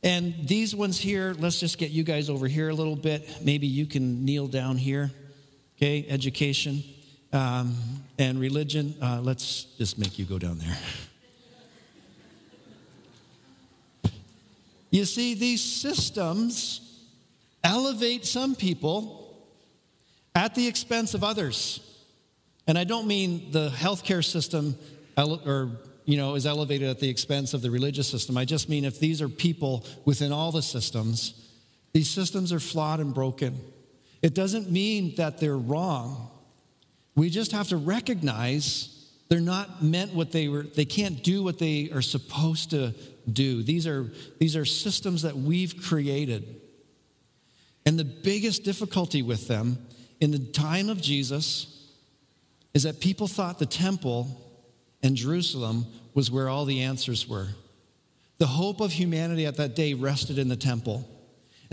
And 0.02 0.34
these 0.48 0.74
ones 0.74 0.98
here, 0.98 1.36
let's 1.38 1.60
just 1.60 1.78
get 1.78 1.92
you 1.92 2.02
guys 2.02 2.28
over 2.28 2.48
here 2.48 2.70
a 2.70 2.74
little 2.74 2.96
bit. 2.96 3.44
Maybe 3.44 3.68
you 3.68 3.86
can 3.86 4.24
kneel 4.24 4.48
down 4.48 4.78
here, 4.78 5.12
okay? 5.76 6.06
Education 6.08 6.82
um, 7.32 7.76
and 8.18 8.40
religion. 8.40 8.96
Uh, 9.00 9.20
let's 9.22 9.66
just 9.78 9.96
make 9.96 10.18
you 10.18 10.24
go 10.24 10.40
down 10.40 10.58
there. 10.58 10.76
You 14.90 15.06
see, 15.06 15.32
these 15.32 15.62
systems 15.62 17.06
elevate 17.64 18.26
some 18.26 18.54
people 18.54 19.21
at 20.34 20.54
the 20.54 20.66
expense 20.66 21.14
of 21.14 21.24
others. 21.24 21.80
And 22.66 22.78
I 22.78 22.84
don't 22.84 23.06
mean 23.06 23.50
the 23.50 23.68
healthcare 23.70 24.24
system 24.24 24.76
or 25.16 25.70
you 26.04 26.16
know 26.16 26.34
is 26.34 26.46
elevated 26.46 26.88
at 26.88 27.00
the 27.00 27.08
expense 27.08 27.54
of 27.54 27.62
the 27.62 27.70
religious 27.70 28.08
system. 28.08 28.36
I 28.36 28.44
just 28.44 28.68
mean 28.68 28.84
if 28.84 28.98
these 28.98 29.20
are 29.20 29.28
people 29.28 29.84
within 30.04 30.32
all 30.32 30.52
the 30.52 30.62
systems, 30.62 31.34
these 31.92 32.08
systems 32.08 32.52
are 32.52 32.60
flawed 32.60 33.00
and 33.00 33.12
broken. 33.14 33.58
It 34.22 34.34
doesn't 34.34 34.70
mean 34.70 35.16
that 35.16 35.38
they're 35.38 35.58
wrong. 35.58 36.30
We 37.16 37.28
just 37.28 37.52
have 37.52 37.68
to 37.68 37.76
recognize 37.76 38.88
they're 39.28 39.40
not 39.40 39.82
meant 39.82 40.14
what 40.14 40.32
they 40.32 40.48
were 40.48 40.62
they 40.62 40.84
can't 40.84 41.22
do 41.22 41.42
what 41.42 41.58
they 41.58 41.90
are 41.92 42.02
supposed 42.02 42.70
to 42.70 42.94
do. 43.30 43.62
These 43.62 43.86
are 43.86 44.10
these 44.38 44.56
are 44.56 44.64
systems 44.64 45.22
that 45.22 45.36
we've 45.36 45.82
created. 45.82 46.60
And 47.84 47.98
the 47.98 48.04
biggest 48.04 48.62
difficulty 48.62 49.22
with 49.22 49.48
them 49.48 49.84
in 50.22 50.30
the 50.30 50.38
time 50.38 50.88
of 50.88 51.02
Jesus 51.02 51.66
is 52.74 52.84
that 52.84 53.00
people 53.00 53.26
thought 53.26 53.58
the 53.58 53.66
temple 53.66 54.28
and 55.02 55.16
Jerusalem 55.16 55.84
was 56.14 56.30
where 56.30 56.48
all 56.48 56.64
the 56.64 56.82
answers 56.82 57.28
were. 57.28 57.48
The 58.38 58.46
hope 58.46 58.80
of 58.80 58.92
humanity 58.92 59.46
at 59.46 59.56
that 59.56 59.74
day 59.74 59.94
rested 59.94 60.38
in 60.38 60.46
the 60.46 60.56
temple. 60.56 61.08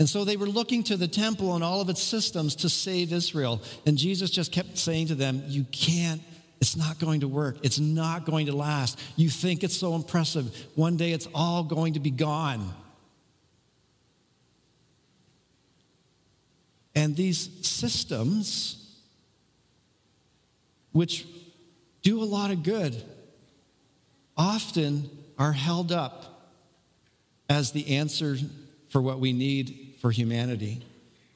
And 0.00 0.08
so 0.08 0.24
they 0.24 0.36
were 0.36 0.48
looking 0.48 0.82
to 0.84 0.96
the 0.96 1.06
temple 1.06 1.54
and 1.54 1.62
all 1.62 1.80
of 1.80 1.88
its 1.90 2.02
systems 2.02 2.56
to 2.56 2.68
save 2.68 3.12
Israel. 3.12 3.62
And 3.86 3.96
Jesus 3.96 4.30
just 4.30 4.50
kept 4.50 4.76
saying 4.76 5.06
to 5.08 5.14
them, 5.14 5.44
You 5.46 5.64
can't, 5.70 6.20
it's 6.60 6.76
not 6.76 6.98
going 6.98 7.20
to 7.20 7.28
work. 7.28 7.58
It's 7.62 7.78
not 7.78 8.26
going 8.26 8.46
to 8.46 8.52
last. 8.52 8.98
You 9.14 9.30
think 9.30 9.62
it's 9.62 9.76
so 9.76 9.94
impressive. 9.94 10.52
One 10.74 10.96
day 10.96 11.12
it's 11.12 11.28
all 11.36 11.62
going 11.62 11.94
to 11.94 12.00
be 12.00 12.10
gone. 12.10 12.74
And 17.00 17.16
these 17.16 17.48
systems, 17.66 18.76
which 20.92 21.26
do 22.02 22.22
a 22.22 22.24
lot 22.24 22.50
of 22.50 22.62
good, 22.62 22.94
often 24.36 25.08
are 25.38 25.52
held 25.52 25.92
up 25.92 26.50
as 27.48 27.72
the 27.72 27.96
answer 27.96 28.36
for 28.90 29.00
what 29.00 29.18
we 29.18 29.32
need 29.32 29.94
for 30.02 30.10
humanity. 30.10 30.84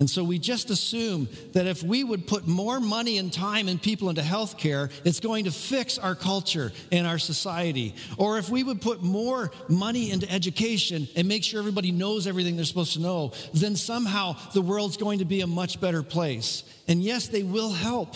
And 0.04 0.10
so 0.10 0.22
we 0.22 0.38
just 0.38 0.68
assume 0.68 1.30
that 1.54 1.66
if 1.66 1.82
we 1.82 2.04
would 2.04 2.26
put 2.26 2.46
more 2.46 2.78
money 2.78 3.16
and 3.16 3.32
time 3.32 3.68
and 3.68 3.80
people 3.80 4.10
into 4.10 4.20
healthcare, 4.20 4.90
it's 5.02 5.18
going 5.18 5.46
to 5.46 5.50
fix 5.50 5.96
our 5.96 6.14
culture 6.14 6.72
and 6.92 7.06
our 7.06 7.18
society. 7.18 7.94
Or 8.18 8.36
if 8.36 8.50
we 8.50 8.62
would 8.62 8.82
put 8.82 9.02
more 9.02 9.50
money 9.66 10.10
into 10.10 10.30
education 10.30 11.08
and 11.16 11.26
make 11.26 11.42
sure 11.42 11.58
everybody 11.58 11.90
knows 11.90 12.26
everything 12.26 12.56
they're 12.56 12.66
supposed 12.66 12.92
to 12.92 13.00
know, 13.00 13.32
then 13.54 13.76
somehow 13.76 14.36
the 14.52 14.60
world's 14.60 14.98
going 14.98 15.20
to 15.20 15.24
be 15.24 15.40
a 15.40 15.46
much 15.46 15.80
better 15.80 16.02
place. 16.02 16.64
And 16.86 17.02
yes, 17.02 17.28
they 17.28 17.42
will 17.42 17.72
help. 17.72 18.14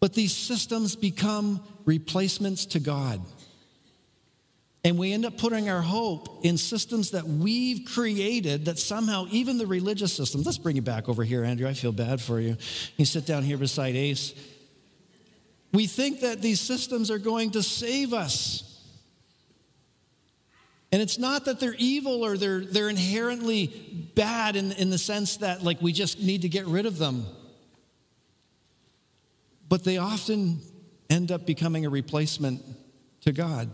But 0.00 0.14
these 0.14 0.34
systems 0.34 0.96
become 0.96 1.62
replacements 1.84 2.64
to 2.64 2.80
God. 2.80 3.20
And 4.84 4.98
we 4.98 5.14
end 5.14 5.24
up 5.24 5.38
putting 5.38 5.70
our 5.70 5.80
hope 5.80 6.44
in 6.44 6.58
systems 6.58 7.12
that 7.12 7.26
we've 7.26 7.86
created 7.86 8.66
that 8.66 8.78
somehow, 8.78 9.26
even 9.30 9.56
the 9.56 9.66
religious 9.66 10.12
systems, 10.12 10.44
let's 10.44 10.58
bring 10.58 10.76
you 10.76 10.82
back 10.82 11.08
over 11.08 11.24
here, 11.24 11.42
Andrew. 11.42 11.66
I 11.66 11.72
feel 11.72 11.90
bad 11.90 12.20
for 12.20 12.38
you. 12.38 12.58
You 12.98 13.06
sit 13.06 13.24
down 13.24 13.44
here 13.44 13.56
beside 13.56 13.96
Ace. 13.96 14.34
We 15.72 15.86
think 15.86 16.20
that 16.20 16.42
these 16.42 16.60
systems 16.60 17.10
are 17.10 17.18
going 17.18 17.52
to 17.52 17.62
save 17.62 18.12
us. 18.12 18.70
And 20.92 21.00
it's 21.00 21.18
not 21.18 21.46
that 21.46 21.60
they're 21.60 21.74
evil 21.78 22.24
or 22.24 22.36
they're, 22.36 22.60
they're 22.60 22.90
inherently 22.90 23.66
bad 24.14 24.54
in, 24.54 24.70
in 24.72 24.90
the 24.90 24.98
sense 24.98 25.38
that, 25.38 25.64
like, 25.64 25.80
we 25.80 25.92
just 25.92 26.20
need 26.20 26.42
to 26.42 26.48
get 26.48 26.66
rid 26.66 26.84
of 26.84 26.98
them. 26.98 27.26
But 29.68 29.82
they 29.82 29.96
often 29.96 30.60
end 31.08 31.32
up 31.32 31.46
becoming 31.46 31.86
a 31.86 31.90
replacement 31.90 32.62
to 33.22 33.32
God. 33.32 33.70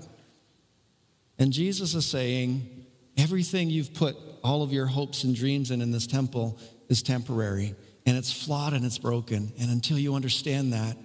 And 1.41 1.55
Jesus 1.55 1.95
is 1.95 2.05
saying, 2.05 2.69
everything 3.17 3.71
you've 3.71 3.95
put 3.95 4.15
all 4.45 4.63
of 4.63 4.73
your 4.73 4.87
hopes 4.87 5.25
and 5.25 5.35
dreams 5.35 5.71
in 5.71 5.81
in 5.81 5.91
this 5.91 6.07
temple 6.07 6.59
is 6.91 7.03
temporary 7.03 7.75
and 8.05 8.17
it's 8.17 8.31
flawed 8.31 8.75
and 8.75 8.85
it's 8.85 8.99
broken. 8.99 9.51
And 9.59 9.71
until 9.71 9.99
you 9.99 10.15
understand 10.15 10.75
that, 10.75 10.99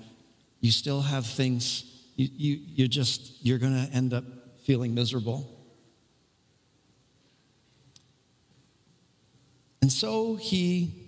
you 0.60 0.72
still 0.72 1.02
have 1.02 1.26
things, 1.26 1.86
you, 2.18 2.28
you, 2.36 2.60
you 2.68 2.88
just, 2.90 3.46
you're 3.46 3.60
going 3.60 3.74
to 3.74 3.92
end 3.94 4.14
up 4.14 4.26
feeling 4.64 4.94
miserable. 4.94 5.50
And 9.82 9.92
so 9.92 10.36
he 10.36 11.08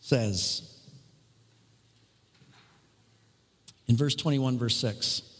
says 0.00 0.62
in 3.88 3.96
verse 3.96 4.14
21, 4.14 4.58
verse 4.58 4.76
6 4.76 5.33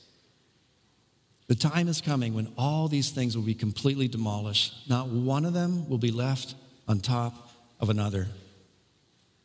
the 1.46 1.54
time 1.54 1.88
is 1.88 2.00
coming 2.00 2.34
when 2.34 2.52
all 2.56 2.88
these 2.88 3.10
things 3.10 3.36
will 3.36 3.44
be 3.44 3.54
completely 3.54 4.08
demolished. 4.08 4.88
Not 4.88 5.08
one 5.08 5.44
of 5.44 5.52
them 5.52 5.88
will 5.88 5.98
be 5.98 6.10
left 6.10 6.54
on 6.88 7.00
top 7.00 7.50
of 7.80 7.90
another. 7.90 8.28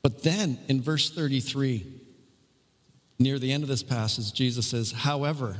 But 0.01 0.23
then 0.23 0.57
in 0.67 0.81
verse 0.81 1.09
33, 1.09 1.85
near 3.19 3.37
the 3.37 3.51
end 3.51 3.63
of 3.63 3.69
this 3.69 3.83
passage, 3.83 4.33
Jesus 4.33 4.67
says, 4.67 4.91
However, 4.91 5.57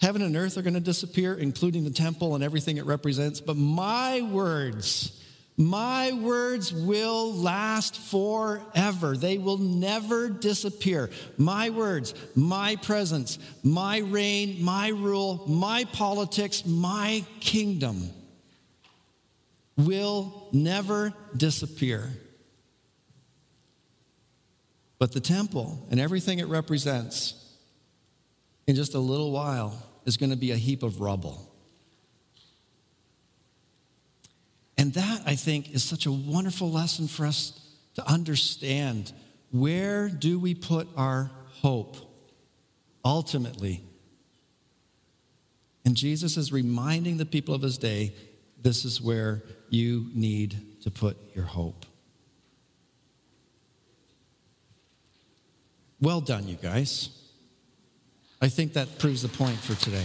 heaven 0.00 0.22
and 0.22 0.36
earth 0.36 0.58
are 0.58 0.62
going 0.62 0.74
to 0.74 0.80
disappear, 0.80 1.34
including 1.34 1.84
the 1.84 1.90
temple 1.90 2.34
and 2.34 2.42
everything 2.42 2.76
it 2.76 2.86
represents, 2.86 3.40
but 3.40 3.56
my 3.56 4.22
words 4.22 5.23
My 5.56 6.12
words 6.12 6.72
will 6.72 7.32
last 7.32 7.96
forever. 7.96 9.16
They 9.16 9.38
will 9.38 9.58
never 9.58 10.28
disappear. 10.28 11.10
My 11.38 11.70
words, 11.70 12.14
my 12.34 12.74
presence, 12.76 13.38
my 13.62 13.98
reign, 13.98 14.64
my 14.64 14.88
rule, 14.88 15.44
my 15.46 15.84
politics, 15.84 16.66
my 16.66 17.24
kingdom 17.38 18.10
will 19.76 20.48
never 20.52 21.14
disappear. 21.36 22.10
But 24.98 25.12
the 25.12 25.20
temple 25.20 25.86
and 25.90 26.00
everything 26.00 26.40
it 26.40 26.48
represents 26.48 27.34
in 28.66 28.74
just 28.74 28.94
a 28.94 28.98
little 28.98 29.30
while 29.30 29.80
is 30.04 30.16
going 30.16 30.30
to 30.30 30.36
be 30.36 30.50
a 30.50 30.56
heap 30.56 30.82
of 30.82 31.00
rubble. 31.00 31.53
And 34.84 34.92
that, 34.92 35.22
I 35.24 35.34
think, 35.34 35.72
is 35.74 35.82
such 35.82 36.04
a 36.04 36.12
wonderful 36.12 36.70
lesson 36.70 37.08
for 37.08 37.24
us 37.24 37.58
to 37.94 38.06
understand. 38.06 39.14
Where 39.50 40.10
do 40.10 40.38
we 40.38 40.54
put 40.54 40.86
our 40.94 41.30
hope 41.62 41.96
ultimately? 43.02 43.82
And 45.86 45.96
Jesus 45.96 46.36
is 46.36 46.52
reminding 46.52 47.16
the 47.16 47.24
people 47.24 47.54
of 47.54 47.62
his 47.62 47.78
day 47.78 48.14
this 48.60 48.84
is 48.84 49.00
where 49.00 49.42
you 49.70 50.10
need 50.12 50.82
to 50.82 50.90
put 50.90 51.16
your 51.34 51.46
hope. 51.46 51.86
Well 55.98 56.20
done, 56.20 56.46
you 56.46 56.56
guys. 56.56 57.08
I 58.42 58.50
think 58.50 58.74
that 58.74 58.98
proves 58.98 59.22
the 59.22 59.28
point 59.28 59.56
for 59.56 59.74
today. 59.82 60.04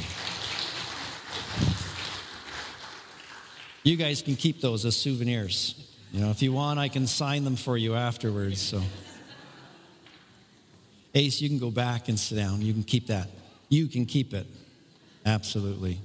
You 3.83 3.95
guys 3.95 4.21
can 4.21 4.35
keep 4.35 4.61
those 4.61 4.85
as 4.85 4.95
souvenirs. 4.95 5.89
You 6.11 6.21
know, 6.21 6.31
if 6.31 6.41
you 6.41 6.51
want, 6.51 6.79
I 6.79 6.89
can 6.89 7.07
sign 7.07 7.43
them 7.43 7.55
for 7.55 7.77
you 7.77 7.95
afterwards. 7.95 8.59
So, 8.59 8.81
Ace, 11.15 11.39
you 11.39 11.49
can 11.49 11.59
go 11.59 11.71
back 11.71 12.09
and 12.09 12.19
sit 12.19 12.35
down. 12.35 12.61
You 12.61 12.73
can 12.73 12.83
keep 12.83 13.07
that. 13.07 13.29
You 13.69 13.87
can 13.87 14.05
keep 14.05 14.33
it. 14.33 14.47
Absolutely. 15.25 15.99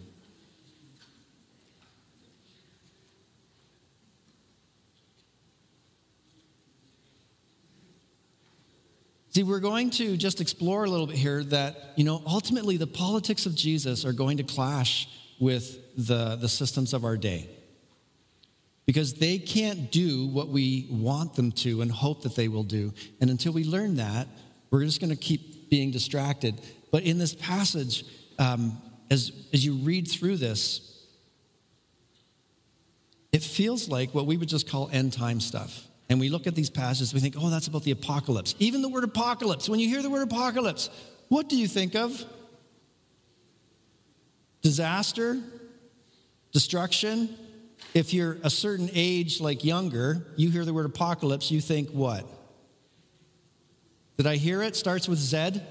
See, 9.31 9.43
we're 9.43 9.59
going 9.59 9.91
to 9.91 10.17
just 10.17 10.41
explore 10.41 10.85
a 10.85 10.89
little 10.89 11.09
bit 11.09 11.17
here 11.17 11.43
that, 11.45 11.95
you 11.97 12.05
know, 12.05 12.23
ultimately 12.25 12.77
the 12.77 12.87
politics 12.87 13.47
of 13.47 13.55
Jesus 13.57 14.05
are 14.05 14.13
going 14.13 14.37
to 14.37 14.45
clash 14.45 15.09
with 15.41 15.79
the, 15.97 16.37
the 16.37 16.49
systems 16.49 16.95
of 16.95 17.05
our 17.05 17.17
day 17.17 17.49
because 18.87 19.15
they 19.15 19.39
can't 19.39 19.91
do 19.91 20.27
what 20.27 20.49
we 20.49 20.87
want 20.91 21.35
them 21.35 21.53
to 21.53 21.81
and 21.81 21.91
hope 21.91 22.23
that 22.23 22.37
they 22.37 22.49
will 22.49 22.63
do. 22.63 22.93
And 23.21 23.31
until 23.31 23.53
we 23.53 23.65
learn 23.65 23.97
that, 23.97 24.29
we're 24.71 24.85
just 24.85 25.01
going 25.01 25.11
to 25.11 25.17
keep 25.17 25.71
being 25.71 25.91
distracted. 25.91 26.61
But 26.91 27.05
in 27.05 27.19
this 27.19 27.35
passage, 27.35 28.05
um, 28.39 28.81
as, 29.11 29.33
as 29.53 29.65
you 29.65 29.75
read 29.75 30.09
through 30.09 30.37
this, 30.37 31.07
it 33.33 33.43
feels 33.43 33.89
like 33.89 34.15
what 34.15 34.27
we 34.27 34.37
would 34.37 34.49
just 34.49 34.69
call 34.69 34.91
end 34.93 35.13
time 35.13 35.41
stuff. 35.41 35.89
And 36.09 36.21
we 36.21 36.29
look 36.29 36.47
at 36.47 36.55
these 36.55 36.71
passages, 36.71 37.15
we 37.15 37.21
think, 37.21 37.35
oh, 37.39 37.49
that's 37.49 37.67
about 37.67 37.83
the 37.83 37.91
apocalypse. 37.91 38.55
Even 38.59 38.83
the 38.83 38.89
word 38.89 39.05
apocalypse, 39.05 39.69
when 39.69 39.81
you 39.81 39.89
hear 39.89 40.03
the 40.03 40.11
word 40.11 40.23
apocalypse, 40.23 40.91
what 41.29 41.49
do 41.49 41.57
you 41.57 41.67
think 41.67 41.95
of? 41.95 42.25
Disaster? 44.61 45.41
Destruction? 46.53 47.37
If 47.95 48.13
you're 48.13 48.39
a 48.43 48.51
certain 48.51 48.91
age, 48.93 49.41
like 49.41 49.65
younger, 49.65 50.27
you 50.37 50.51
hear 50.51 50.65
the 50.65 50.75
word 50.75 50.87
apocalypse, 50.87 51.51
you 51.53 51.61
think 51.61 51.91
what? 51.91 52.27
Did 54.17 54.27
I 54.27 54.37
hear 54.37 54.63
it? 54.63 54.75
Starts 54.75 55.09
with 55.09 55.19
Z? 55.19 55.63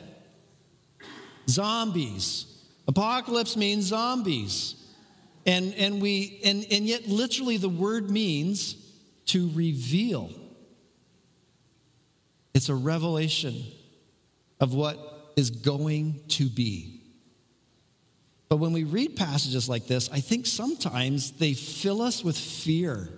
Zombies. 1.49 2.45
Apocalypse 2.87 3.57
means 3.57 3.85
zombies. 3.85 4.75
And, 5.45 5.73
and, 5.75 6.01
we, 6.01 6.39
and, 6.45 6.65
and 6.71 6.85
yet, 6.85 7.07
literally, 7.07 7.57
the 7.57 7.69
word 7.69 8.09
means 8.09 8.77
to 9.27 9.49
reveal. 9.53 10.31
It's 12.53 12.69
a 12.69 12.75
revelation 12.75 13.63
of 14.61 14.73
what 14.73 15.33
is 15.35 15.49
going 15.49 16.21
to 16.29 16.47
be. 16.47 17.02
But 18.49 18.57
when 18.57 18.73
we 18.73 18.83
read 18.83 19.15
passages 19.15 19.67
like 19.67 19.87
this, 19.87 20.09
I 20.11 20.19
think 20.19 20.45
sometimes 20.45 21.31
they 21.31 21.53
fill 21.53 22.01
us 22.01 22.23
with 22.23 22.37
fear. 22.37 23.09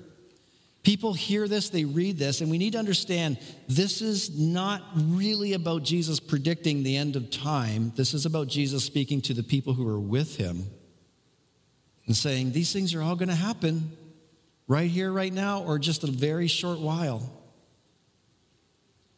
People 0.84 1.14
hear 1.14 1.48
this, 1.48 1.70
they 1.70 1.84
read 1.84 2.18
this, 2.20 2.42
and 2.42 2.52
we 2.52 2.60
need 2.60 2.74
to 2.74 2.80
understand 2.80 3.40
this 3.68 4.02
is 4.02 4.38
not 4.40 4.84
really 4.96 5.54
about 5.54 5.84
Jesus 5.84 6.20
predicting 6.20 6.84
the 6.84 6.96
end 6.96 7.16
of 7.16 7.32
time. 7.32 7.92
This 7.96 8.14
is 8.14 8.28
about 8.28 8.48
Jesus 8.48 8.86
speaking 8.86 9.20
to 9.22 9.34
the 9.34 9.42
people 9.42 9.74
who 9.74 9.88
are 9.88 10.00
with 10.00 10.38
him 10.38 10.68
and 12.06 12.16
saying, 12.16 12.52
These 12.52 12.72
things 12.72 12.94
are 12.94 13.02
all 13.02 13.16
going 13.16 13.30
to 13.30 13.36
happen 13.36 13.92
right 14.68 14.90
here, 14.90 15.12
right 15.12 15.34
now, 15.34 15.64
or 15.64 15.80
just 15.80 16.04
a 16.04 16.08
very 16.08 16.48
short 16.48 16.80
while. 16.80 17.32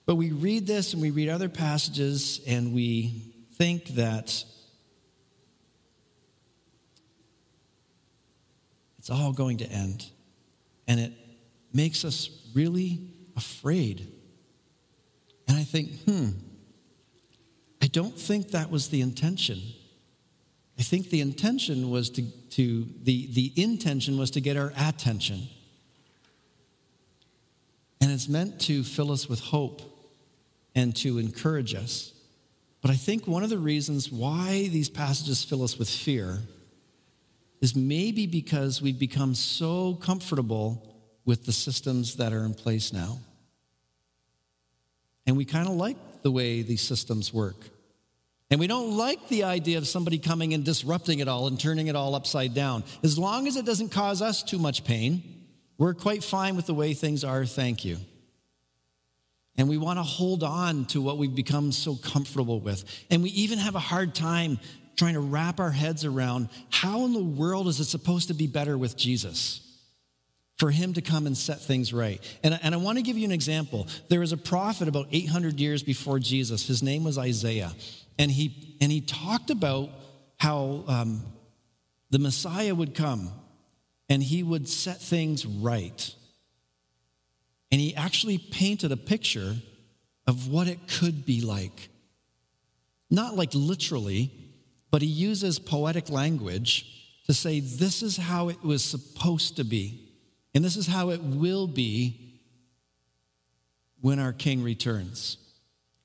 But 0.05 0.15
we 0.15 0.31
read 0.31 0.67
this 0.67 0.93
and 0.93 1.01
we 1.01 1.11
read 1.11 1.27
other 1.27 1.49
passages 1.49 2.39
and 2.47 2.73
we 2.73 3.33
think 3.55 3.89
that 3.89 4.45
it's 9.07 9.17
all 9.17 9.31
going 9.31 9.59
to 9.59 9.65
end. 9.71 10.05
And 10.85 10.99
it 10.99 11.13
makes 11.71 12.03
us 12.03 12.29
really 12.53 12.99
afraid. 13.37 14.05
And 15.47 15.55
I 15.55 15.63
think, 15.63 15.97
hmm, 16.01 16.31
I 17.81 17.87
don't 17.87 18.19
think 18.19 18.51
that 18.51 18.69
was 18.69 18.89
the 18.89 18.99
intention. 18.99 19.61
I 20.77 20.81
think 20.81 21.09
the 21.09 21.21
intention 21.21 21.89
was 21.89 22.09
to, 22.11 22.21
to 22.49 22.85
the, 23.01 23.29
the 23.31 23.53
intention 23.55 24.17
was 24.17 24.29
to 24.31 24.41
get 24.41 24.57
our 24.57 24.73
attention. 24.77 25.47
And 28.01 28.11
it's 28.11 28.27
meant 28.27 28.59
to 28.61 28.83
fill 28.83 29.13
us 29.13 29.29
with 29.29 29.39
hope 29.39 29.83
and 30.75 30.93
to 30.97 31.17
encourage 31.17 31.73
us. 31.73 32.11
But 32.81 32.91
I 32.91 32.95
think 32.95 33.25
one 33.25 33.43
of 33.43 33.49
the 33.49 33.57
reasons 33.57 34.11
why 34.11 34.67
these 34.67 34.89
passages 34.89 35.45
fill 35.45 35.63
us 35.63 35.79
with 35.79 35.89
fear 35.89 36.39
is 37.61 37.75
maybe 37.75 38.27
because 38.27 38.81
we've 38.81 38.99
become 38.99 39.35
so 39.35 39.95
comfortable 39.95 40.95
with 41.25 41.45
the 41.45 41.51
systems 41.51 42.15
that 42.15 42.33
are 42.33 42.45
in 42.45 42.53
place 42.53 42.93
now. 42.93 43.19
And 45.25 45.35
we 45.35 45.45
kind 45.45 45.67
of 45.67 45.75
like 45.75 45.97
the 46.21 46.31
way 46.31 46.61
these 46.61 46.81
systems 46.81 47.33
work. 47.33 47.57
And 48.49 48.59
we 48.59 48.67
don't 48.67 48.95
like 48.95 49.27
the 49.27 49.43
idea 49.43 49.77
of 49.77 49.87
somebody 49.87 50.19
coming 50.19 50.53
and 50.53 50.63
disrupting 50.63 51.19
it 51.19 51.27
all 51.27 51.47
and 51.47 51.59
turning 51.59 51.87
it 51.87 51.95
all 51.97 52.15
upside 52.15 52.53
down. 52.53 52.83
As 53.03 53.19
long 53.19 53.45
as 53.47 53.57
it 53.57 53.65
doesn't 53.65 53.89
cause 53.89 54.21
us 54.21 54.41
too 54.41 54.57
much 54.57 54.85
pain, 54.85 55.21
we're 55.77 55.93
quite 55.93 56.23
fine 56.23 56.55
with 56.55 56.65
the 56.65 56.73
way 56.73 56.93
things 56.93 57.25
are, 57.25 57.45
thank 57.45 57.83
you. 57.83 57.97
And 59.57 59.67
we 59.67 59.77
want 59.77 59.99
to 59.99 60.03
hold 60.03 60.43
on 60.43 60.85
to 60.87 61.01
what 61.01 61.17
we've 61.17 61.35
become 61.35 61.71
so 61.71 61.95
comfortable 61.95 62.59
with. 62.59 62.85
And 63.09 63.21
we 63.21 63.31
even 63.31 63.57
have 63.57 63.75
a 63.75 63.79
hard 63.79 64.15
time 64.15 64.59
trying 64.97 65.13
to 65.13 65.19
wrap 65.19 65.59
our 65.59 65.71
heads 65.71 66.03
around 66.03 66.49
how 66.69 67.05
in 67.05 67.13
the 67.13 67.23
world 67.23 67.67
is 67.67 67.79
it 67.79 67.85
supposed 67.85 68.27
to 68.27 68.33
be 68.33 68.47
better 68.47 68.77
with 68.77 68.97
Jesus? 68.97 69.63
For 70.57 70.71
him 70.71 70.93
to 70.93 71.01
come 71.01 71.27
and 71.27 71.37
set 71.37 71.61
things 71.61 71.93
right. 71.93 72.19
And, 72.43 72.59
and 72.63 72.73
I 72.73 72.79
want 72.79 72.97
to 72.97 73.03
give 73.03 73.15
you 73.15 73.25
an 73.25 73.31
example. 73.31 73.87
There 74.09 74.21
was 74.21 74.31
a 74.31 74.37
prophet 74.37 74.87
about 74.87 75.07
800 75.11 75.59
years 75.59 75.83
before 75.83 76.17
Jesus. 76.17 76.65
His 76.65 76.81
name 76.81 77.03
was 77.03 77.19
Isaiah. 77.19 77.71
And 78.17 78.31
he, 78.31 78.75
and 78.81 78.91
he 78.91 79.01
talked 79.01 79.51
about 79.51 79.91
how 80.37 80.83
um, 80.87 81.21
the 82.09 82.17
Messiah 82.17 82.73
would 82.73 82.95
come 82.95 83.31
and 84.09 84.23
he 84.23 84.41
would 84.41 84.67
set 84.67 84.99
things 84.99 85.45
right. 85.45 86.15
And 87.71 87.79
he 87.79 87.95
actually 87.95 88.39
painted 88.39 88.91
a 88.91 88.97
picture 88.97 89.57
of 90.25 90.47
what 90.47 90.67
it 90.67 90.79
could 90.87 91.23
be 91.25 91.41
like. 91.41 91.89
Not 93.11 93.35
like 93.35 93.51
literally, 93.53 94.31
but 94.91 95.01
he 95.01 95.07
uses 95.07 95.59
poetic 95.59 96.09
language 96.09 96.85
to 97.25 97.33
say 97.33 97.59
this 97.59 98.01
is 98.01 98.17
how 98.17 98.49
it 98.49 98.63
was 98.63 98.83
supposed 98.83 99.57
to 99.57 99.63
be, 99.63 100.09
and 100.55 100.63
this 100.63 100.77
is 100.77 100.87
how 100.87 101.09
it 101.09 101.21
will 101.21 101.67
be 101.67 102.39
when 104.01 104.19
our 104.19 104.33
king 104.33 104.63
returns. 104.63 105.37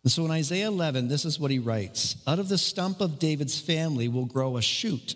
And 0.03 0.11
so 0.11 0.25
in 0.25 0.31
Isaiah 0.31 0.67
11, 0.67 1.09
this 1.09 1.25
is 1.25 1.39
what 1.39 1.51
he 1.51 1.59
writes 1.59 2.17
Out 2.27 2.39
of 2.39 2.49
the 2.49 2.59
stump 2.59 3.01
of 3.01 3.19
David's 3.19 3.61
family 3.61 4.09
will 4.09 4.25
grow 4.25 4.57
a 4.57 4.63
shoot, 4.63 5.15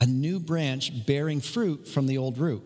a 0.00 0.06
new 0.06 0.40
branch 0.40 1.06
bearing 1.06 1.40
fruit 1.40 1.86
from 1.86 2.06
the 2.06 2.18
old 2.18 2.38
root. 2.38 2.62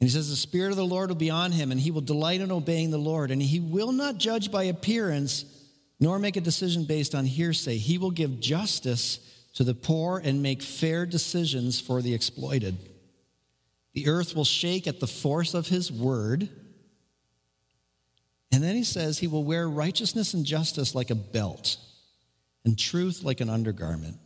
And 0.00 0.08
he 0.08 0.14
says, 0.14 0.30
The 0.30 0.36
Spirit 0.36 0.70
of 0.70 0.76
the 0.76 0.86
Lord 0.86 1.08
will 1.08 1.16
be 1.16 1.30
on 1.30 1.50
him, 1.50 1.72
and 1.72 1.80
he 1.80 1.90
will 1.90 2.00
delight 2.00 2.40
in 2.40 2.52
obeying 2.52 2.90
the 2.90 2.98
Lord. 2.98 3.32
And 3.32 3.42
he 3.42 3.58
will 3.58 3.90
not 3.90 4.18
judge 4.18 4.52
by 4.52 4.64
appearance, 4.64 5.44
nor 6.00 6.18
make 6.18 6.36
a 6.36 6.40
decision 6.40 6.84
based 6.84 7.14
on 7.14 7.24
hearsay. 7.24 7.76
He 7.76 7.98
will 7.98 8.10
give 8.10 8.40
justice 8.40 9.18
to 9.54 9.64
the 9.64 9.74
poor 9.74 10.20
and 10.22 10.42
make 10.42 10.62
fair 10.62 11.06
decisions 11.06 11.80
for 11.80 12.00
the 12.00 12.14
exploited. 12.14 12.76
The 13.94 14.08
earth 14.08 14.36
will 14.36 14.44
shake 14.44 14.86
at 14.86 15.00
the 15.00 15.06
force 15.06 15.54
of 15.54 15.66
his 15.66 15.90
word. 15.90 16.48
And 18.52 18.62
then 18.62 18.76
he 18.76 18.84
says 18.84 19.18
he 19.18 19.26
will 19.26 19.44
wear 19.44 19.68
righteousness 19.68 20.34
and 20.34 20.44
justice 20.44 20.94
like 20.94 21.10
a 21.10 21.16
belt 21.16 21.76
and 22.64 22.78
truth 22.78 23.24
like 23.24 23.40
an 23.40 23.50
undergarment. 23.50 24.16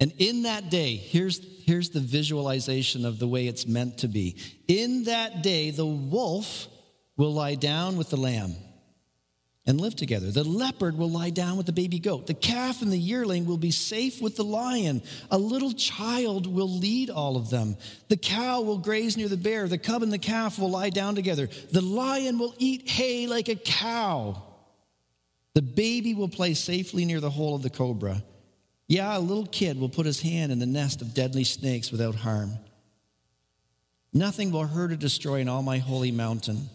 And 0.00 0.12
in 0.18 0.42
that 0.42 0.70
day, 0.70 0.96
here's, 0.96 1.40
here's 1.64 1.90
the 1.90 2.00
visualization 2.00 3.04
of 3.04 3.20
the 3.20 3.28
way 3.28 3.46
it's 3.46 3.66
meant 3.66 3.98
to 3.98 4.08
be. 4.08 4.36
In 4.66 5.04
that 5.04 5.44
day, 5.44 5.70
the 5.70 5.86
wolf 5.86 6.66
will 7.16 7.32
lie 7.32 7.54
down 7.54 7.96
with 7.96 8.10
the 8.10 8.16
lamb 8.16 8.56
and 9.64 9.80
live 9.80 9.94
together. 9.94 10.30
The 10.30 10.42
leopard 10.42 10.98
will 10.98 11.10
lie 11.10 11.30
down 11.30 11.56
with 11.56 11.66
the 11.66 11.72
baby 11.72 12.00
goat. 12.00 12.26
The 12.26 12.34
calf 12.34 12.82
and 12.82 12.92
the 12.92 12.98
yearling 12.98 13.46
will 13.46 13.58
be 13.58 13.70
safe 13.70 14.20
with 14.20 14.34
the 14.36 14.44
lion. 14.44 15.02
A 15.30 15.38
little 15.38 15.72
child 15.72 16.52
will 16.52 16.68
lead 16.68 17.10
all 17.10 17.36
of 17.36 17.48
them. 17.48 17.76
The 18.08 18.16
cow 18.16 18.62
will 18.62 18.78
graze 18.78 19.16
near 19.16 19.28
the 19.28 19.36
bear. 19.36 19.68
The 19.68 19.78
cub 19.78 20.02
and 20.02 20.12
the 20.12 20.18
calf 20.18 20.58
will 20.58 20.70
lie 20.70 20.90
down 20.90 21.14
together. 21.14 21.48
The 21.70 21.80
lion 21.80 22.38
will 22.38 22.54
eat 22.58 22.90
hay 22.90 23.28
like 23.28 23.48
a 23.48 23.54
cow. 23.54 24.42
The 25.54 25.62
baby 25.62 26.14
will 26.14 26.28
play 26.28 26.54
safely 26.54 27.04
near 27.04 27.20
the 27.20 27.30
hole 27.30 27.54
of 27.54 27.62
the 27.62 27.70
cobra. 27.70 28.24
Yeah, 28.88 29.16
a 29.16 29.20
little 29.20 29.46
kid 29.46 29.78
will 29.78 29.88
put 29.88 30.06
his 30.06 30.20
hand 30.20 30.50
in 30.50 30.58
the 30.58 30.66
nest 30.66 31.02
of 31.02 31.14
deadly 31.14 31.44
snakes 31.44 31.92
without 31.92 32.16
harm. 32.16 32.52
Nothing 34.12 34.50
will 34.50 34.66
hurt 34.66 34.92
or 34.92 34.96
destroy 34.96 35.36
in 35.36 35.48
all 35.48 35.62
my 35.62 35.78
holy 35.78 36.10
mountain 36.10 36.68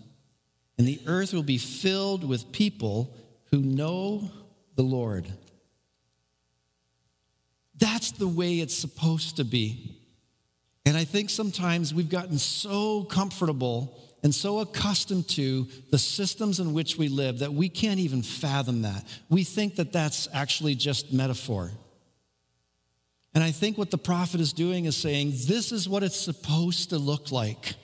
and 0.77 0.87
the 0.87 0.99
earth 1.07 1.33
will 1.33 1.43
be 1.43 1.57
filled 1.57 2.23
with 2.23 2.51
people 2.51 3.15
who 3.51 3.59
know 3.59 4.29
the 4.75 4.83
Lord. 4.83 5.27
That's 7.77 8.11
the 8.11 8.27
way 8.27 8.59
it's 8.59 8.75
supposed 8.75 9.37
to 9.37 9.43
be. 9.43 9.95
And 10.85 10.95
I 10.95 11.03
think 11.03 11.29
sometimes 11.29 11.93
we've 11.93 12.09
gotten 12.09 12.37
so 12.37 13.03
comfortable 13.03 13.99
and 14.23 14.33
so 14.33 14.59
accustomed 14.59 15.27
to 15.29 15.67
the 15.91 15.99
systems 15.99 16.59
in 16.59 16.73
which 16.73 16.97
we 16.97 17.07
live 17.07 17.39
that 17.39 17.53
we 17.53 17.69
can't 17.69 17.99
even 17.99 18.23
fathom 18.23 18.81
that. 18.83 19.03
We 19.29 19.43
think 19.43 19.75
that 19.75 19.93
that's 19.93 20.27
actually 20.33 20.75
just 20.75 21.13
metaphor. 21.13 21.71
And 23.33 23.43
I 23.43 23.51
think 23.51 23.77
what 23.77 23.91
the 23.91 23.97
prophet 23.97 24.41
is 24.41 24.53
doing 24.53 24.85
is 24.85 24.97
saying, 24.97 25.33
this 25.45 25.71
is 25.71 25.87
what 25.87 26.03
it's 26.03 26.19
supposed 26.19 26.89
to 26.89 26.97
look 26.97 27.31
like. 27.31 27.75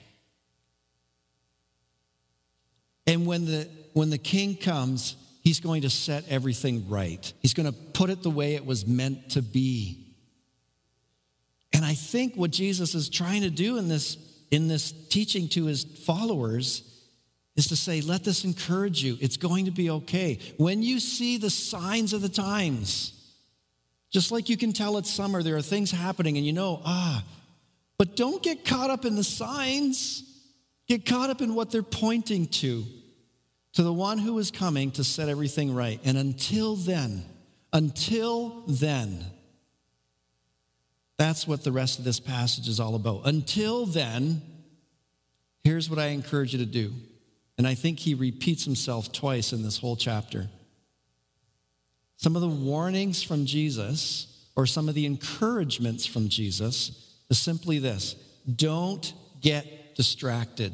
And 3.06 3.26
when 3.26 3.44
the, 3.44 3.68
when 3.92 4.10
the 4.10 4.18
king 4.18 4.56
comes, 4.56 5.16
he's 5.42 5.60
going 5.60 5.82
to 5.82 5.90
set 5.90 6.24
everything 6.28 6.88
right. 6.88 7.32
He's 7.40 7.54
going 7.54 7.66
to 7.66 7.78
put 7.92 8.10
it 8.10 8.22
the 8.22 8.30
way 8.30 8.54
it 8.54 8.64
was 8.64 8.86
meant 8.86 9.30
to 9.30 9.42
be. 9.42 10.04
And 11.72 11.84
I 11.84 11.94
think 11.94 12.34
what 12.34 12.50
Jesus 12.50 12.94
is 12.94 13.08
trying 13.08 13.42
to 13.42 13.50
do 13.50 13.76
in 13.78 13.88
this, 13.88 14.16
in 14.50 14.68
this 14.68 14.92
teaching 14.92 15.48
to 15.50 15.66
his 15.66 15.84
followers 15.84 16.82
is 17.56 17.68
to 17.68 17.76
say, 17.76 18.00
let 18.00 18.24
this 18.24 18.44
encourage 18.44 19.02
you. 19.02 19.16
It's 19.20 19.36
going 19.36 19.66
to 19.66 19.70
be 19.70 19.90
okay. 19.90 20.38
When 20.56 20.82
you 20.82 20.98
see 20.98 21.36
the 21.36 21.50
signs 21.50 22.12
of 22.12 22.22
the 22.22 22.28
times, 22.28 23.12
just 24.10 24.32
like 24.32 24.48
you 24.48 24.56
can 24.56 24.72
tell 24.72 24.96
it's 24.98 25.10
summer, 25.10 25.42
there 25.42 25.56
are 25.56 25.62
things 25.62 25.90
happening 25.90 26.36
and 26.36 26.46
you 26.46 26.52
know, 26.52 26.80
ah, 26.84 27.22
but 27.98 28.16
don't 28.16 28.42
get 28.42 28.64
caught 28.64 28.90
up 28.90 29.04
in 29.04 29.16
the 29.16 29.24
signs. 29.24 30.22
Get 30.86 31.06
caught 31.06 31.30
up 31.30 31.40
in 31.40 31.54
what 31.54 31.70
they're 31.70 31.82
pointing 31.82 32.46
to, 32.46 32.84
to 33.72 33.82
the 33.82 33.92
one 33.92 34.18
who 34.18 34.38
is 34.38 34.50
coming 34.50 34.90
to 34.92 35.04
set 35.04 35.28
everything 35.28 35.74
right. 35.74 35.98
And 36.04 36.18
until 36.18 36.76
then, 36.76 37.24
until 37.72 38.62
then, 38.66 39.24
that's 41.16 41.46
what 41.46 41.64
the 41.64 41.72
rest 41.72 41.98
of 41.98 42.04
this 42.04 42.20
passage 42.20 42.68
is 42.68 42.80
all 42.80 42.94
about. 42.94 43.22
Until 43.24 43.86
then, 43.86 44.42
here's 45.62 45.88
what 45.88 45.98
I 45.98 46.06
encourage 46.06 46.52
you 46.52 46.58
to 46.58 46.66
do. 46.66 46.92
And 47.56 47.66
I 47.66 47.74
think 47.74 48.00
he 48.00 48.14
repeats 48.14 48.64
himself 48.64 49.12
twice 49.12 49.52
in 49.52 49.62
this 49.62 49.78
whole 49.78 49.96
chapter. 49.96 50.48
Some 52.16 52.36
of 52.36 52.42
the 52.42 52.48
warnings 52.48 53.22
from 53.22 53.46
Jesus, 53.46 54.46
or 54.56 54.66
some 54.66 54.88
of 54.88 54.94
the 54.94 55.06
encouragements 55.06 56.04
from 56.04 56.28
Jesus, 56.28 57.14
is 57.30 57.38
simply 57.38 57.78
this 57.78 58.16
don't 58.56 59.12
get 59.40 59.66
distracted. 59.94 60.72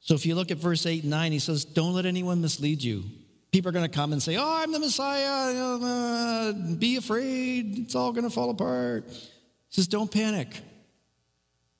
So 0.00 0.14
if 0.14 0.26
you 0.26 0.34
look 0.34 0.50
at 0.50 0.58
verse 0.58 0.84
8 0.84 1.02
and 1.02 1.10
9, 1.10 1.32
he 1.32 1.38
says, 1.38 1.64
Don't 1.64 1.94
let 1.94 2.06
anyone 2.06 2.40
mislead 2.40 2.82
you. 2.82 3.04
People 3.52 3.70
are 3.70 3.72
going 3.72 3.88
to 3.88 3.94
come 3.94 4.12
and 4.12 4.22
say, 4.22 4.36
Oh, 4.36 4.56
I'm 4.62 4.72
the 4.72 4.78
Messiah. 4.78 5.78
Uh, 5.80 6.52
be 6.76 6.96
afraid. 6.96 7.78
It's 7.78 7.94
all 7.94 8.12
going 8.12 8.24
to 8.24 8.30
fall 8.30 8.50
apart. 8.50 9.04
He 9.08 9.20
says, 9.70 9.86
Don't 9.86 10.10
panic. 10.10 10.60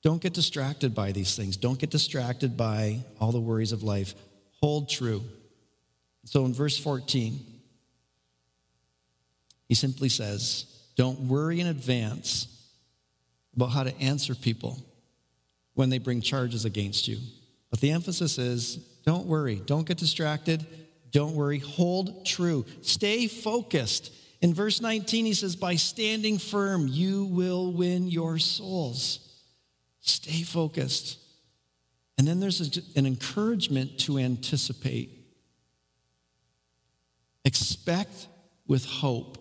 Don't 0.01 0.21
get 0.21 0.33
distracted 0.33 0.93
by 0.93 1.11
these 1.11 1.35
things. 1.35 1.57
Don't 1.57 1.79
get 1.79 1.89
distracted 1.89 2.55
by 2.55 3.03
all 3.19 3.31
the 3.31 3.39
worries 3.39 3.71
of 3.71 3.83
life. 3.83 4.15
Hold 4.61 4.89
true. 4.89 5.23
So 6.25 6.45
in 6.45 6.53
verse 6.53 6.77
14, 6.77 7.39
he 9.67 9.75
simply 9.75 10.09
says, 10.09 10.65
Don't 10.95 11.21
worry 11.21 11.59
in 11.59 11.67
advance 11.67 12.47
about 13.55 13.67
how 13.67 13.83
to 13.83 13.95
answer 13.99 14.33
people 14.35 14.79
when 15.75 15.89
they 15.89 15.99
bring 15.99 16.21
charges 16.21 16.65
against 16.65 17.07
you. 17.07 17.17
But 17.69 17.79
the 17.81 17.91
emphasis 17.91 18.37
is 18.37 18.77
don't 19.05 19.27
worry, 19.27 19.61
don't 19.65 19.87
get 19.87 19.97
distracted, 19.97 20.65
don't 21.11 21.35
worry, 21.35 21.59
hold 21.59 22.25
true, 22.25 22.65
stay 22.81 23.27
focused. 23.27 24.11
In 24.41 24.53
verse 24.53 24.81
19, 24.81 25.25
he 25.25 25.33
says, 25.33 25.55
By 25.55 25.75
standing 25.75 26.37
firm, 26.37 26.87
you 26.87 27.25
will 27.25 27.71
win 27.71 28.07
your 28.07 28.37
souls. 28.37 29.19
Stay 30.01 30.43
focused. 30.43 31.19
And 32.17 32.27
then 32.27 32.39
there's 32.39 32.77
an 32.95 33.05
encouragement 33.05 33.99
to 34.01 34.17
anticipate. 34.17 35.09
Expect 37.43 38.27
with 38.67 38.85
hope. 38.85 39.37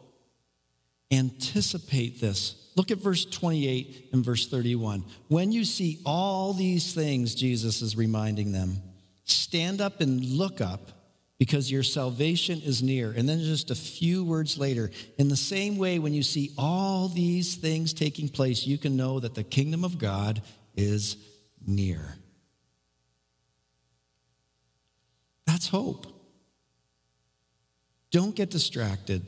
Anticipate 1.10 2.20
this 2.20 2.63
Look 2.76 2.90
at 2.90 2.98
verse 2.98 3.24
28 3.24 4.08
and 4.12 4.24
verse 4.24 4.48
31. 4.48 5.04
When 5.28 5.52
you 5.52 5.64
see 5.64 6.00
all 6.04 6.52
these 6.52 6.92
things, 6.92 7.34
Jesus 7.34 7.82
is 7.82 7.96
reminding 7.96 8.52
them, 8.52 8.82
stand 9.24 9.80
up 9.80 10.00
and 10.00 10.24
look 10.24 10.60
up 10.60 10.90
because 11.38 11.70
your 11.70 11.82
salvation 11.82 12.60
is 12.62 12.82
near. 12.82 13.12
And 13.12 13.28
then 13.28 13.40
just 13.40 13.70
a 13.70 13.74
few 13.74 14.24
words 14.24 14.58
later, 14.58 14.90
in 15.18 15.28
the 15.28 15.36
same 15.36 15.78
way, 15.78 15.98
when 15.98 16.14
you 16.14 16.22
see 16.22 16.52
all 16.58 17.08
these 17.08 17.56
things 17.56 17.92
taking 17.92 18.28
place, 18.28 18.66
you 18.66 18.78
can 18.78 18.96
know 18.96 19.20
that 19.20 19.34
the 19.34 19.44
kingdom 19.44 19.84
of 19.84 19.98
God 19.98 20.42
is 20.76 21.16
near. 21.66 22.00
That's 25.46 25.68
hope. 25.68 26.06
Don't 28.10 28.34
get 28.34 28.50
distracted. 28.50 29.22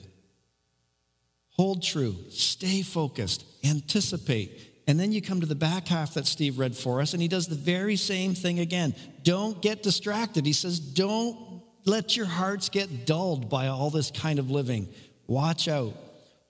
Hold 1.57 1.83
true, 1.83 2.17
stay 2.29 2.83
focused, 2.83 3.45
anticipate. 3.65 4.73
And 4.87 5.01
then 5.01 5.11
you 5.11 5.21
come 5.21 5.41
to 5.41 5.47
the 5.47 5.55
back 5.55 5.89
half 5.89 6.15
that 6.15 6.27
Steve 6.27 6.59
read 6.59 6.77
for 6.77 7.01
us, 7.01 7.13
and 7.13 7.21
he 7.21 7.29
does 7.29 7.49
the 7.49 7.57
very 7.57 7.97
same 7.97 8.35
thing 8.35 8.61
again. 8.61 8.95
Don't 9.23 9.61
get 9.61 9.83
distracted. 9.83 10.47
He 10.47 10.53
says, 10.53 10.79
Don't 10.79 11.63
let 11.85 12.17
your 12.17 12.27
hearts 12.27 12.69
get 12.69 13.07
dulled 13.07 13.49
by 13.49 13.69
all 13.69 13.91
this 13.91 14.11
kind 14.11 14.39
of 14.39 14.51
living. 14.51 14.89
Watch 15.27 15.67
out. 15.67 15.95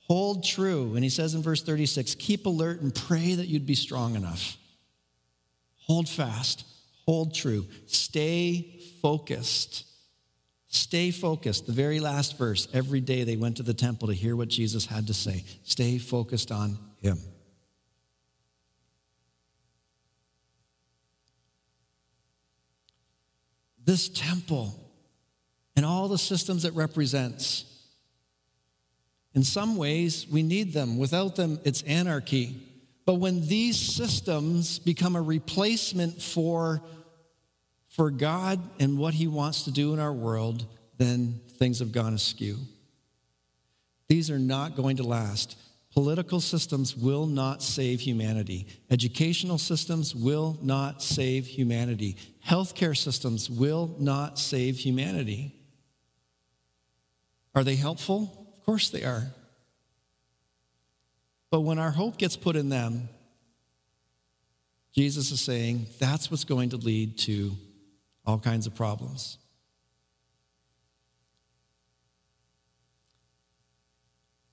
Hold 0.09 0.45
true. 0.45 0.95
And 0.95 1.03
he 1.03 1.11
says 1.11 1.35
in 1.35 1.43
verse 1.43 1.63
36 1.63 2.15
keep 2.17 2.47
alert 2.47 2.81
and 2.81 2.95
pray 2.95 3.35
that 3.35 3.47
you'd 3.47 3.67
be 3.67 3.75
strong 3.75 4.17
enough. 4.17 4.57
Hold 5.87 6.09
fast. 6.09 6.65
Hold 7.07 7.35
true. 7.35 7.67
Stay 7.87 8.81
focused. 9.01 9.85
Stay 10.77 11.11
focused. 11.11 11.67
The 11.67 11.73
very 11.73 12.01
last 12.01 12.37
verse 12.37 12.69
every 12.75 13.01
day 13.01 13.25
they 13.25 13.37
went 13.37 13.57
to 13.57 13.63
the 13.63 13.75
temple 13.75 14.09
to 14.09 14.15
hear 14.15 14.37
what 14.37 14.49
Jesus 14.49 14.85
had 14.85 15.07
to 15.07 15.15
say. 15.15 15.45
Stay 15.65 15.97
focused 15.97 16.53
on 16.53 16.79
Him. 17.01 17.19
This 23.85 24.09
temple 24.09 24.75
and 25.77 25.87
all 25.87 26.09
the 26.09 26.19
systems 26.19 26.65
it 26.65 26.75
represents, 26.75 27.65
in 29.35 29.45
some 29.45 29.77
ways, 29.77 30.27
we 30.31 30.43
need 30.43 30.73
them. 30.73 30.99
Without 30.99 31.37
them, 31.37 31.59
it's 31.65 31.83
anarchy. 31.83 32.57
But 33.05 33.15
when 33.15 33.47
these 33.47 33.79
systems 33.79 34.79
become 34.79 35.15
a 35.15 35.23
replacement 35.23 36.21
for 36.21 36.83
for 37.97 38.11
God 38.11 38.61
and 38.79 38.99
what 38.99 39.15
He 39.15 39.27
wants 39.27 39.63
to 39.63 39.71
do 39.71 39.95
in 39.95 39.99
our 39.99 40.13
world, 40.13 40.67
then 40.99 41.41
things 41.59 41.79
have 41.79 41.93
gone 41.93 42.13
askew. 42.13 42.59
These 44.09 44.31
are 44.31 44.39
not 44.39 44.77
going 44.77 44.99
to 44.99 45.03
last. 45.03 45.57
Political 45.95 46.43
systems 46.43 46.95
will 46.95 47.25
not 47.25 47.63
save 47.63 48.01
humanity. 48.01 48.67
Educational 48.91 49.57
systems 49.57 50.15
will 50.15 50.59
not 50.61 51.03
save 51.03 51.47
humanity. 51.47 52.19
Healthcare 52.47 52.95
systems 52.95 53.49
will 53.49 53.97
not 53.99 54.39
save 54.39 54.77
humanity. 54.77 55.55
Are 57.55 57.65
they 57.65 57.77
helpful? 57.77 58.53
Of 58.59 58.67
course 58.67 58.91
they 58.91 59.05
are. 59.05 59.23
But 61.51 61.61
when 61.61 61.79
our 61.79 61.93
hope 61.93 62.19
gets 62.19 62.37
put 62.37 62.57
in 62.57 62.69
them, 62.69 63.09
Jesus 64.95 65.31
is 65.31 65.41
saying 65.41 65.87
that's 65.99 66.31
what's 66.31 66.45
going 66.45 66.71
to 66.71 66.77
lead 66.77 67.17
to 67.21 67.57
all 68.27 68.39
kinds 68.39 68.67
of 68.67 68.75
problems. 68.75 69.39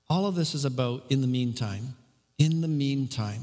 All 0.10 0.28
of 0.28 0.36
this 0.36 0.54
is 0.54 0.66
about 0.66 1.06
in 1.10 1.22
the 1.22 1.28
meantime. 1.28 1.96
In 2.38 2.62
the 2.62 2.68
meantime, 2.68 3.42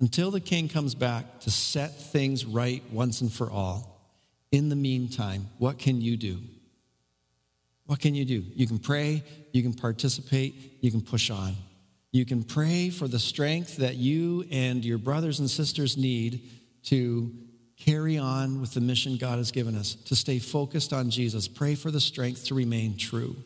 until 0.00 0.30
the 0.30 0.40
king 0.40 0.68
comes 0.68 0.94
back 0.94 1.40
to 1.40 1.50
set 1.50 1.98
things 1.98 2.44
right 2.44 2.82
once 2.92 3.20
and 3.20 3.32
for 3.32 3.50
all, 3.50 4.00
in 4.52 4.68
the 4.68 4.76
meantime, 4.76 5.48
what 5.58 5.78
can 5.78 6.00
you 6.00 6.16
do? 6.16 6.38
What 7.86 8.00
can 8.00 8.14
you 8.14 8.24
do? 8.24 8.44
You 8.54 8.66
can 8.66 8.78
pray, 8.78 9.22
you 9.52 9.62
can 9.62 9.74
participate, 9.74 10.78
you 10.80 10.90
can 10.90 11.00
push 11.00 11.30
on. 11.30 11.54
You 12.12 12.24
can 12.24 12.42
pray 12.42 12.90
for 12.90 13.08
the 13.08 13.18
strength 13.18 13.76
that 13.78 13.96
you 13.96 14.44
and 14.50 14.84
your 14.84 14.98
brothers 14.98 15.40
and 15.40 15.48
sisters 15.50 15.96
need 15.96 16.48
to 16.84 17.30
carry 17.78 18.18
on 18.18 18.60
with 18.60 18.74
the 18.74 18.80
mission 18.80 19.16
God 19.16 19.38
has 19.38 19.50
given 19.50 19.76
us, 19.76 19.94
to 20.06 20.16
stay 20.16 20.38
focused 20.38 20.92
on 20.92 21.10
Jesus. 21.10 21.48
Pray 21.48 21.74
for 21.74 21.90
the 21.90 22.00
strength 22.00 22.46
to 22.46 22.54
remain 22.54 22.96
true. 22.96 23.36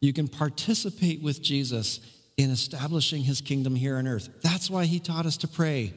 You 0.00 0.12
can 0.12 0.28
participate 0.28 1.22
with 1.22 1.42
Jesus 1.42 2.00
in 2.36 2.50
establishing 2.50 3.22
his 3.22 3.40
kingdom 3.40 3.74
here 3.74 3.96
on 3.96 4.06
earth. 4.06 4.28
That's 4.42 4.70
why 4.70 4.84
he 4.84 5.00
taught 5.00 5.26
us 5.26 5.38
to 5.38 5.48
pray. 5.48 5.94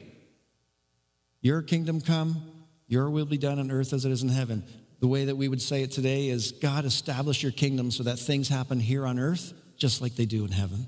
Your 1.42 1.62
kingdom 1.62 2.00
come, 2.00 2.42
your 2.86 3.08
will 3.10 3.26
be 3.26 3.38
done 3.38 3.58
on 3.58 3.70
earth 3.70 3.92
as 3.92 4.04
it 4.04 4.12
is 4.12 4.22
in 4.22 4.28
heaven. 4.28 4.64
The 5.00 5.08
way 5.08 5.26
that 5.26 5.36
we 5.36 5.48
would 5.48 5.62
say 5.62 5.82
it 5.82 5.92
today 5.92 6.28
is 6.28 6.52
God, 6.52 6.84
establish 6.84 7.42
your 7.42 7.52
kingdom 7.52 7.90
so 7.90 8.02
that 8.02 8.18
things 8.18 8.48
happen 8.48 8.80
here 8.80 9.06
on 9.06 9.18
earth 9.18 9.54
just 9.76 10.02
like 10.02 10.14
they 10.14 10.26
do 10.26 10.44
in 10.44 10.50
heaven. 10.50 10.86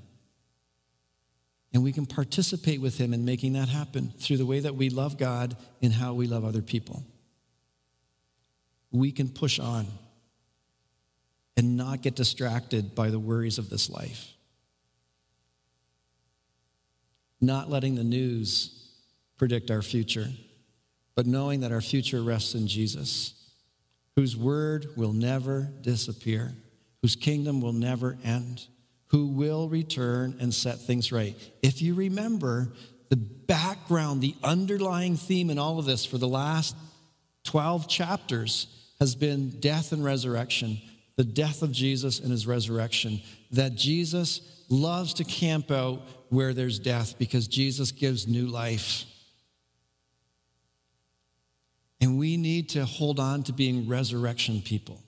And 1.72 1.82
we 1.82 1.92
can 1.92 2.06
participate 2.06 2.80
with 2.80 2.98
him 2.98 3.14
in 3.14 3.24
making 3.24 3.54
that 3.54 3.68
happen 3.68 4.12
through 4.18 4.36
the 4.36 4.46
way 4.46 4.60
that 4.60 4.74
we 4.74 4.90
love 4.90 5.16
God 5.16 5.56
and 5.80 5.92
how 5.92 6.12
we 6.12 6.26
love 6.26 6.44
other 6.44 6.60
people. 6.60 7.02
We 8.90 9.10
can 9.10 9.28
push 9.28 9.58
on 9.58 9.86
and 11.56 11.76
not 11.76 12.02
get 12.02 12.14
distracted 12.14 12.94
by 12.94 13.10
the 13.10 13.18
worries 13.18 13.58
of 13.58 13.70
this 13.70 13.88
life. 13.88 14.32
Not 17.40 17.70
letting 17.70 17.94
the 17.94 18.04
news 18.04 18.90
predict 19.38 19.70
our 19.70 19.82
future, 19.82 20.28
but 21.14 21.26
knowing 21.26 21.60
that 21.60 21.72
our 21.72 21.80
future 21.80 22.22
rests 22.22 22.54
in 22.54 22.68
Jesus, 22.68 23.34
whose 24.14 24.36
word 24.36 24.88
will 24.96 25.12
never 25.12 25.62
disappear, 25.80 26.52
whose 27.00 27.16
kingdom 27.16 27.60
will 27.60 27.72
never 27.72 28.16
end, 28.22 28.66
who 29.12 29.26
will 29.26 29.68
return 29.68 30.36
and 30.40 30.52
set 30.52 30.80
things 30.80 31.12
right. 31.12 31.36
If 31.62 31.80
you 31.80 31.94
remember, 31.94 32.72
the 33.08 33.16
background, 33.16 34.20
the 34.20 34.34
underlying 34.42 35.16
theme 35.16 35.50
in 35.50 35.58
all 35.58 35.78
of 35.78 35.84
this 35.84 36.04
for 36.04 36.18
the 36.18 36.28
last 36.28 36.74
12 37.44 37.88
chapters 37.88 38.66
has 38.98 39.14
been 39.14 39.60
death 39.60 39.92
and 39.92 40.04
resurrection 40.04 40.80
the 41.16 41.24
death 41.24 41.62
of 41.62 41.72
Jesus 41.72 42.20
and 42.20 42.30
his 42.30 42.46
resurrection, 42.46 43.20
that 43.50 43.74
Jesus 43.74 44.64
loves 44.68 45.14
to 45.14 45.24
camp 45.24 45.70
out 45.70 46.02
where 46.30 46.54
there's 46.54 46.78
death 46.78 47.18
because 47.18 47.46
Jesus 47.46 47.92
gives 47.92 48.26
new 48.26 48.46
life. 48.46 49.04
And 52.00 52.18
we 52.18 52.36
need 52.36 52.70
to 52.70 52.84
hold 52.84 53.20
on 53.20 53.42
to 53.44 53.52
being 53.52 53.88
resurrection 53.88 54.62
people 54.62 55.00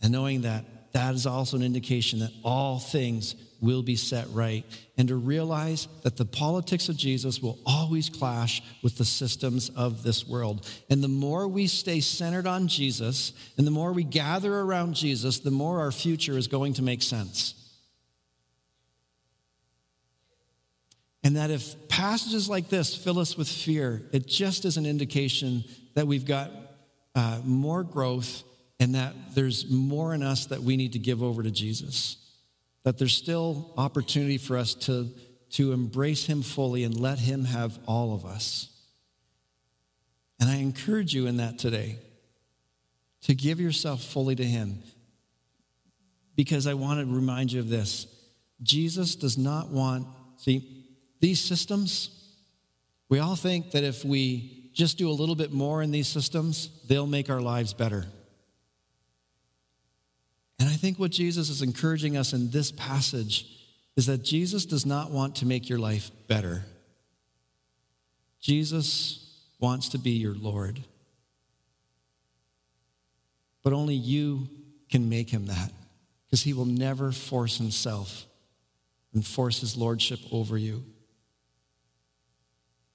and 0.00 0.10
knowing 0.10 0.40
that 0.42 0.64
that 0.92 1.14
is 1.14 1.26
also 1.26 1.56
an 1.56 1.62
indication 1.62 2.20
that 2.20 2.32
all 2.44 2.78
things 2.78 3.34
will 3.62 3.82
be 3.82 3.96
set 3.96 4.26
right. 4.32 4.64
And 4.98 5.08
to 5.08 5.16
realize 5.16 5.88
that 6.02 6.16
the 6.16 6.24
politics 6.24 6.88
of 6.88 6.96
Jesus 6.96 7.40
will 7.40 7.58
always 7.64 8.10
clash 8.10 8.62
with 8.82 8.98
the 8.98 9.04
systems 9.04 9.70
of 9.70 10.02
this 10.02 10.26
world. 10.26 10.68
And 10.90 11.02
the 11.02 11.08
more 11.08 11.48
we 11.48 11.68
stay 11.68 12.00
centered 12.00 12.46
on 12.46 12.68
Jesus 12.68 13.32
and 13.56 13.66
the 13.66 13.70
more 13.70 13.92
we 13.92 14.04
gather 14.04 14.52
around 14.52 14.94
Jesus, 14.94 15.38
the 15.38 15.50
more 15.50 15.80
our 15.80 15.92
future 15.92 16.36
is 16.36 16.48
going 16.48 16.74
to 16.74 16.82
make 16.82 17.02
sense. 17.02 17.54
And 21.24 21.36
that 21.36 21.50
if 21.50 21.88
passages 21.88 22.48
like 22.48 22.68
this 22.68 22.96
fill 22.96 23.20
us 23.20 23.38
with 23.38 23.48
fear, 23.48 24.02
it 24.12 24.26
just 24.26 24.64
is 24.64 24.76
an 24.76 24.86
indication 24.86 25.62
that 25.94 26.08
we've 26.08 26.26
got 26.26 26.50
uh, 27.14 27.40
more 27.44 27.84
growth 27.84 28.42
and 28.82 28.96
that 28.96 29.14
there's 29.36 29.70
more 29.70 30.12
in 30.12 30.24
us 30.24 30.46
that 30.46 30.60
we 30.60 30.76
need 30.76 30.94
to 30.94 30.98
give 30.98 31.22
over 31.22 31.44
to 31.44 31.52
Jesus. 31.52 32.16
That 32.82 32.98
there's 32.98 33.16
still 33.16 33.72
opportunity 33.76 34.38
for 34.38 34.56
us 34.56 34.74
to, 34.74 35.08
to 35.50 35.70
embrace 35.70 36.26
Him 36.26 36.42
fully 36.42 36.82
and 36.82 36.98
let 36.98 37.20
Him 37.20 37.44
have 37.44 37.78
all 37.86 38.12
of 38.12 38.26
us. 38.26 38.76
And 40.40 40.50
I 40.50 40.56
encourage 40.56 41.14
you 41.14 41.28
in 41.28 41.36
that 41.36 41.60
today 41.60 42.00
to 43.20 43.36
give 43.36 43.60
yourself 43.60 44.02
fully 44.02 44.34
to 44.34 44.44
Him 44.44 44.82
because 46.34 46.66
I 46.66 46.74
want 46.74 46.98
to 46.98 47.06
remind 47.06 47.52
you 47.52 47.60
of 47.60 47.68
this. 47.68 48.08
Jesus 48.64 49.14
does 49.14 49.38
not 49.38 49.68
want, 49.68 50.08
see, 50.38 50.86
these 51.20 51.40
systems, 51.40 52.34
we 53.08 53.20
all 53.20 53.36
think 53.36 53.70
that 53.70 53.84
if 53.84 54.04
we 54.04 54.72
just 54.74 54.98
do 54.98 55.08
a 55.08 55.12
little 55.12 55.36
bit 55.36 55.52
more 55.52 55.82
in 55.82 55.92
these 55.92 56.08
systems, 56.08 56.68
they'll 56.88 57.06
make 57.06 57.30
our 57.30 57.40
lives 57.40 57.74
better. 57.74 58.06
And 60.62 60.70
I 60.70 60.74
think 60.74 60.96
what 60.96 61.10
Jesus 61.10 61.48
is 61.48 61.60
encouraging 61.60 62.16
us 62.16 62.32
in 62.32 62.52
this 62.52 62.70
passage 62.70 63.48
is 63.96 64.06
that 64.06 64.22
Jesus 64.22 64.64
does 64.64 64.86
not 64.86 65.10
want 65.10 65.34
to 65.36 65.44
make 65.44 65.68
your 65.68 65.80
life 65.80 66.12
better. 66.28 66.62
Jesus 68.40 69.42
wants 69.58 69.88
to 69.88 69.98
be 69.98 70.12
your 70.12 70.34
Lord. 70.34 70.78
But 73.64 73.72
only 73.72 73.96
you 73.96 74.46
can 74.88 75.08
make 75.08 75.30
him 75.30 75.46
that 75.46 75.72
because 76.26 76.44
he 76.44 76.52
will 76.52 76.64
never 76.64 77.10
force 77.10 77.58
himself 77.58 78.24
and 79.14 79.26
force 79.26 79.62
his 79.62 79.76
lordship 79.76 80.20
over 80.30 80.56
you. 80.56 80.84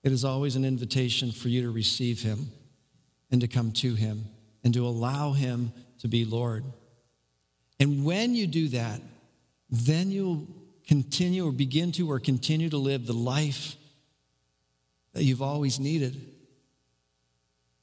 It 0.04 0.14
is 0.14 0.24
always 0.24 0.56
an 0.56 0.64
invitation 0.64 1.34
for 1.34 1.50
you 1.50 1.64
to 1.64 1.72
receive 1.72 2.22
him 2.22 2.50
and 3.30 3.42
to 3.42 3.48
come 3.50 3.74
to 3.74 3.94
him 3.94 4.24
and 4.64 4.74
to 4.74 4.88
allow 4.88 5.34
him 5.34 5.74
to 6.00 6.08
be 6.08 6.24
Lord. 6.24 6.64
And 7.80 8.04
when 8.04 8.34
you 8.34 8.48
do 8.48 8.70
that, 8.70 9.02
then 9.70 10.10
you'll 10.12 10.48
continue 10.88 11.48
or 11.48 11.52
begin 11.52 11.92
to 11.94 12.10
or 12.10 12.20
continue 12.20 12.70
to 12.70 12.78
live 12.78 13.06
the 13.06 13.14
life 13.14 13.76
that 15.14 15.24
you've 15.24 15.42
always 15.42 15.80
needed 15.80 16.20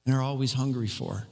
and 0.07 0.15
are 0.15 0.23
always 0.23 0.53
hungry 0.53 0.89
for. 0.89 1.27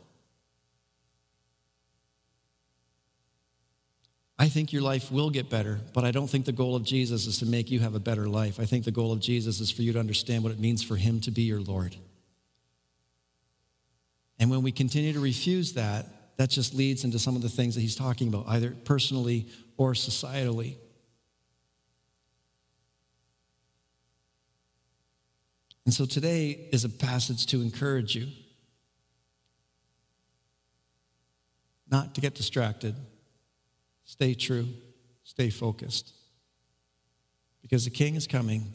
I 4.39 4.49
think 4.49 4.73
your 4.73 4.83
life 4.83 5.13
will 5.13 5.31
get 5.31 5.49
better, 5.49 5.79
but 5.95 6.05
I 6.05 6.11
don't 6.11 6.27
think 6.27 6.47
the 6.47 6.53
goal 6.53 6.75
of 6.75 6.83
Jesus 6.83 7.27
is 7.27 7.39
to 7.39 7.47
make 7.47 7.71
you 7.71 7.79
have 7.81 7.95
a 7.95 8.01
better 8.01 8.27
life. 8.27 8.59
I 8.59 8.65
think 8.65 8.85
the 8.85 8.91
goal 8.91 9.13
of 9.13 9.21
Jesus 9.21 9.61
is 9.61 9.71
for 9.71 9.83
you 9.83 9.93
to 9.93 10.01
understand 10.01 10.43
what 10.43 10.51
it 10.51 10.59
means 10.59 10.83
for 10.83 10.97
Him 10.97 11.21
to 11.21 11.31
be 11.31 11.43
your 11.43 11.61
Lord. 11.61 11.95
And 14.41 14.51
when 14.51 14.63
we 14.63 14.73
continue 14.73 15.13
to 15.13 15.21
refuse 15.21 15.75
that, 15.75 16.07
that 16.37 16.51
just 16.51 16.75
leads 16.75 17.05
into 17.05 17.19
some 17.19 17.37
of 17.37 17.43
the 17.43 17.49
things 17.49 17.75
that 17.75 17.81
he's 17.81 17.97
talking 17.97 18.29
about, 18.29 18.47
either 18.49 18.71
personally 18.85 19.47
or 19.77 19.93
societally. 19.93 20.77
And 25.85 25.93
so 25.93 26.05
today 26.05 26.69
is 26.73 26.85
a 26.85 26.89
passage 26.89 27.47
to 27.47 27.61
encourage 27.61 28.15
you 28.15 28.29
not 31.91 32.15
to 32.15 32.21
get 32.23 32.35
distracted, 32.35 32.95
stay 34.05 34.33
true, 34.33 34.67
stay 35.25 35.51
focused. 35.51 36.13
Because 37.61 37.85
the 37.85 37.91
king 37.91 38.15
is 38.15 38.27
coming 38.27 38.73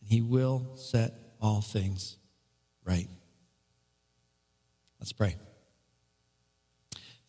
and 0.00 0.10
he 0.10 0.20
will 0.20 0.76
set 0.76 1.14
all 1.40 1.60
things 1.60 2.16
right. 2.84 3.08
Let's 4.98 5.12
pray. 5.12 5.36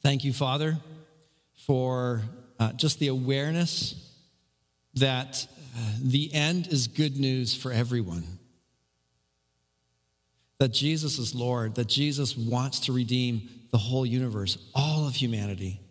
Thank 0.08 0.24
you, 0.24 0.32
Father, 0.32 0.78
for 1.65 2.22
uh, 2.62 2.72
just 2.72 2.98
the 2.98 3.10
awareness 3.10 3.93
that 4.93 5.46
uh, 5.76 5.80
the 6.02 6.34
end 6.34 6.67
is 6.67 6.88
good 6.88 7.17
news 7.17 7.54
for 7.54 7.74
everyone. 7.74 8.24
That 10.60 10.70
Jesus 10.70 11.20
is 11.20 11.36
Lord, 11.36 11.76
that 11.76 11.89
Jesus 11.89 12.38
wants 12.38 12.80
to 12.86 12.93
redeem 12.93 13.50
the 13.72 13.78
whole 13.78 14.06
universe, 14.06 14.58
all 14.74 15.06
of 15.10 15.13
humanity. 15.13 15.82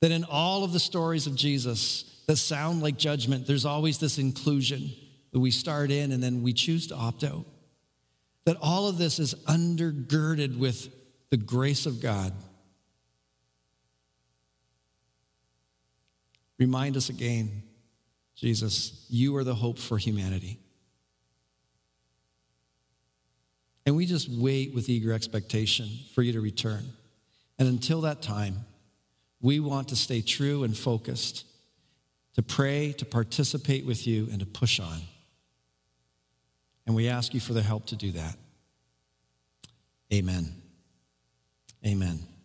That 0.00 0.12
in 0.12 0.22
all 0.22 0.62
of 0.62 0.72
the 0.72 0.78
stories 0.78 1.26
of 1.26 1.34
Jesus 1.34 2.04
that 2.28 2.36
sound 2.36 2.84
like 2.84 2.96
judgment, 2.96 3.48
there's 3.48 3.64
always 3.64 3.98
this 3.98 4.18
inclusion 4.18 4.92
that 5.32 5.40
we 5.40 5.50
start 5.50 5.90
in 5.90 6.12
and 6.12 6.22
then 6.22 6.44
we 6.44 6.52
choose 6.52 6.86
to 6.86 6.94
opt 6.94 7.24
out. 7.24 7.44
That 8.44 8.58
all 8.62 8.86
of 8.86 8.96
this 8.96 9.18
is 9.18 9.34
undergirded 9.48 10.56
with 10.56 10.88
the 11.30 11.36
grace 11.36 11.84
of 11.86 12.00
God 12.00 12.32
Remind 16.58 16.96
us 16.96 17.08
again, 17.08 17.62
Jesus, 18.34 19.06
you 19.08 19.36
are 19.36 19.44
the 19.44 19.54
hope 19.54 19.78
for 19.78 19.98
humanity. 19.98 20.58
And 23.84 23.96
we 23.96 24.04
just 24.04 24.28
wait 24.28 24.74
with 24.74 24.88
eager 24.88 25.12
expectation 25.12 25.88
for 26.14 26.22
you 26.22 26.32
to 26.32 26.40
return. 26.40 26.84
And 27.58 27.68
until 27.68 28.02
that 28.02 28.20
time, 28.20 28.64
we 29.40 29.60
want 29.60 29.88
to 29.88 29.96
stay 29.96 30.22
true 30.22 30.64
and 30.64 30.76
focused, 30.76 31.44
to 32.34 32.42
pray, 32.42 32.92
to 32.98 33.04
participate 33.04 33.86
with 33.86 34.06
you, 34.06 34.28
and 34.30 34.40
to 34.40 34.46
push 34.46 34.80
on. 34.80 35.00
And 36.86 36.94
we 36.94 37.08
ask 37.08 37.32
you 37.32 37.40
for 37.40 37.52
the 37.52 37.62
help 37.62 37.86
to 37.86 37.96
do 37.96 38.12
that. 38.12 38.36
Amen. 40.12 40.52
Amen. 41.84 42.35